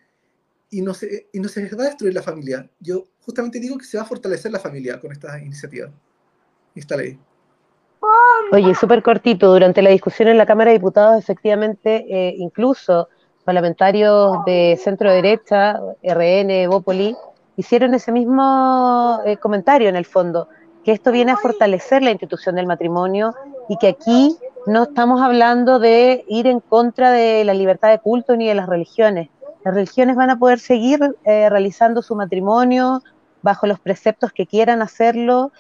y 0.71 0.81
no, 0.81 0.93
se, 0.93 1.27
y 1.31 1.39
no 1.39 1.47
se 1.49 1.67
va 1.75 1.83
a 1.83 1.87
destruir 1.87 2.13
la 2.13 2.23
familia. 2.23 2.69
Yo 2.79 3.05
justamente 3.21 3.59
digo 3.59 3.77
que 3.77 3.85
se 3.85 3.97
va 3.97 4.03
a 4.03 4.07
fortalecer 4.07 4.51
la 4.51 4.59
familia 4.59 4.99
con 4.99 5.11
esta 5.11 5.39
iniciativa 5.39 5.91
esta 6.75 6.97
ley. 6.97 7.19
Oye, 8.51 8.75
súper 8.75 9.01
cortito, 9.01 9.51
durante 9.51 9.81
la 9.81 9.89
discusión 9.89 10.27
en 10.27 10.37
la 10.37 10.45
Cámara 10.45 10.71
de 10.71 10.77
Diputados, 10.77 11.17
efectivamente, 11.17 12.05
eh, 12.09 12.35
incluso 12.37 13.09
parlamentarios 13.43 14.37
de 14.45 14.79
centro 14.81 15.11
derecha, 15.11 15.79
RN, 16.03 16.67
Bópoli, 16.67 17.15
hicieron 17.57 17.93
ese 17.93 18.11
mismo 18.11 19.19
eh, 19.25 19.37
comentario 19.37 19.89
en 19.89 19.95
el 19.95 20.05
fondo, 20.05 20.47
que 20.83 20.91
esto 20.91 21.11
viene 21.11 21.31
a 21.31 21.37
fortalecer 21.37 22.03
la 22.03 22.11
institución 22.11 22.55
del 22.55 22.67
matrimonio 22.67 23.33
y 23.69 23.77
que 23.77 23.89
aquí 23.89 24.37
no 24.65 24.83
estamos 24.83 25.21
hablando 25.21 25.79
de 25.79 26.23
ir 26.27 26.47
en 26.47 26.59
contra 26.59 27.11
de 27.11 27.43
la 27.43 27.53
libertad 27.53 27.89
de 27.89 27.99
culto 27.99 28.35
ni 28.35 28.47
de 28.47 28.55
las 28.55 28.67
religiones. 28.67 29.29
Las 29.63 29.73
religiones 29.73 30.15
van 30.15 30.29
a 30.29 30.37
poder 30.37 30.59
seguir 30.59 30.99
eh, 31.23 31.49
realizando 31.49 32.01
su 32.01 32.15
matrimonio 32.15 33.01
bajo 33.41 33.67
los 33.67 33.79
preceptos 33.79 34.31
que 34.31 34.45
quieran 34.45 34.81
hacerlo, 34.81 35.51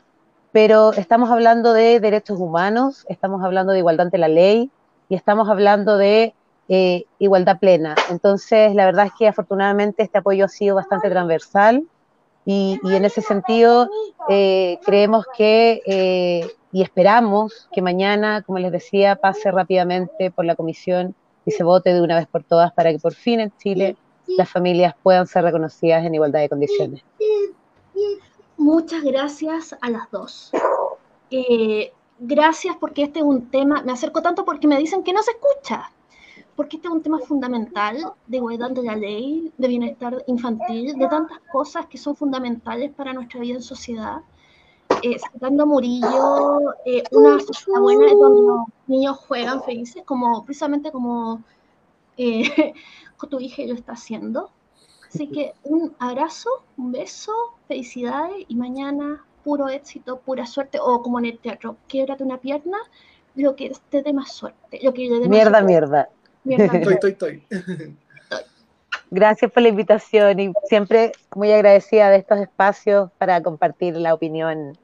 pero 0.53 0.93
estamos 0.93 1.29
hablando 1.29 1.73
de 1.73 1.99
derechos 1.99 2.39
humanos, 2.39 3.05
estamos 3.09 3.43
hablando 3.43 3.73
de 3.73 3.79
igualdad 3.79 4.05
ante 4.05 4.17
la 4.17 4.29
ley 4.29 4.71
y 5.09 5.15
estamos 5.15 5.49
hablando 5.49 5.97
de 5.97 6.33
eh, 6.69 7.03
igualdad 7.19 7.59
plena. 7.59 7.95
Entonces, 8.09 8.73
la 8.73 8.85
verdad 8.85 9.07
es 9.07 9.11
que 9.19 9.27
afortunadamente 9.27 10.03
este 10.03 10.19
apoyo 10.19 10.45
ha 10.45 10.49
sido 10.49 10.75
bastante 10.75 11.09
transversal 11.09 11.83
y, 12.45 12.79
en 12.85 13.03
ese 13.03 13.21
sentido 13.21 13.89
eh, 14.29 14.77
creemos 14.85 15.25
que 15.35 16.49
y 16.73 16.81
esperamos 16.81 17.69
que 17.71 17.83
mañana, 17.83 18.41
como 18.41 18.57
les 18.57 18.71
decía, 18.71 19.15
pase 19.15 19.51
rápidamente 19.51 20.31
por 20.31 20.43
la 20.43 20.55
comisión 20.55 21.13
y 21.45 21.51
se 21.51 21.63
vote 21.63 21.93
de 21.93 22.01
una 22.01 22.15
vez 22.15 22.27
por 22.27 22.43
todas 22.43 22.73
para 22.73 22.91
que 22.91 22.97
por 22.97 23.13
fin 23.13 23.39
en 23.39 23.51
Chile 23.57 23.95
las 24.37 24.49
familias 24.49 24.95
puedan 25.03 25.27
ser 25.27 25.43
reconocidas 25.43 26.03
en 26.05 26.15
igualdad 26.15 26.39
de 26.39 26.49
condiciones. 26.49 27.03
Muchas 28.63 29.03
gracias 29.03 29.75
a 29.81 29.89
las 29.89 30.09
dos. 30.09 30.49
Eh, 31.29 31.91
gracias 32.17 32.77
porque 32.79 33.03
este 33.03 33.19
es 33.19 33.25
un 33.25 33.49
tema, 33.49 33.83
me 33.83 33.91
acerco 33.91 34.21
tanto 34.21 34.45
porque 34.45 34.67
me 34.67 34.77
dicen 34.77 35.03
que 35.03 35.11
no 35.11 35.21
se 35.21 35.31
escucha, 35.31 35.91
porque 36.55 36.77
este 36.77 36.87
es 36.87 36.93
un 36.93 37.01
tema 37.01 37.19
fundamental 37.19 38.13
de 38.25 38.37
igualdad 38.37 38.71
de 38.71 38.83
la 38.83 38.95
ley, 38.95 39.51
de 39.57 39.67
bienestar 39.67 40.23
infantil, 40.27 40.97
de 40.97 41.07
tantas 41.09 41.39
cosas 41.51 41.87
que 41.87 41.97
son 41.97 42.15
fundamentales 42.15 42.89
para 42.93 43.11
nuestra 43.11 43.41
vida 43.41 43.55
en 43.55 43.61
sociedad 43.61 44.21
eh, 45.01 45.19
sacando 45.19 45.65
Murillo, 45.65 46.73
eh, 46.85 47.03
una 47.11 47.41
sociedad 47.41 47.81
buena 47.81 48.05
es 48.05 48.17
donde 48.17 48.41
los 48.43 48.59
niños 48.87 49.17
juegan 49.17 49.61
felices, 49.63 50.03
como 50.05 50.45
precisamente 50.45 50.89
como 50.89 51.43
eh, 52.15 52.73
tu 53.29 53.41
hija 53.41 53.63
lo 53.67 53.73
está 53.73 53.91
haciendo. 53.91 54.51
Así 55.13 55.27
que 55.27 55.53
un 55.63 55.95
abrazo, 55.99 56.49
un 56.77 56.91
beso, 56.91 57.33
felicidades 57.67 58.45
y 58.47 58.55
mañana 58.55 59.23
puro 59.43 59.69
éxito, 59.69 60.19
pura 60.19 60.45
suerte, 60.45 60.79
o 60.81 61.03
como 61.03 61.19
en 61.19 61.25
el 61.25 61.39
teatro, 61.39 61.77
québrate 61.87 62.23
una 62.23 62.39
pierna, 62.39 62.77
lo 63.35 63.55
que 63.55 63.71
te 63.89 64.01
dé 64.01 64.11
más 64.13 64.31
suerte. 64.31 64.79
Lo 64.81 64.93
que 64.93 65.09
mierda, 65.27 65.61
mierda. 65.61 66.09
mierda. 66.43 66.65
Estoy, 66.65 66.93
estoy, 66.93 67.11
estoy. 67.11 67.47
Gracias 69.11 69.51
por 69.51 69.61
la 69.61 69.69
invitación 69.69 70.39
y 70.39 70.51
siempre 70.67 71.11
muy 71.35 71.51
agradecida 71.51 72.09
de 72.09 72.17
estos 72.17 72.39
espacios 72.39 73.11
para 73.19 73.43
compartir 73.43 73.95
la 73.95 74.15
opinión 74.15 74.75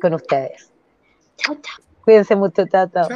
con 0.00 0.14
ustedes. 0.14 0.70
Chao, 1.36 1.56
chao. 1.56 1.84
Cuídense 2.04 2.36
mucho, 2.36 2.64
chao. 2.68 2.88
chao. 2.92 3.08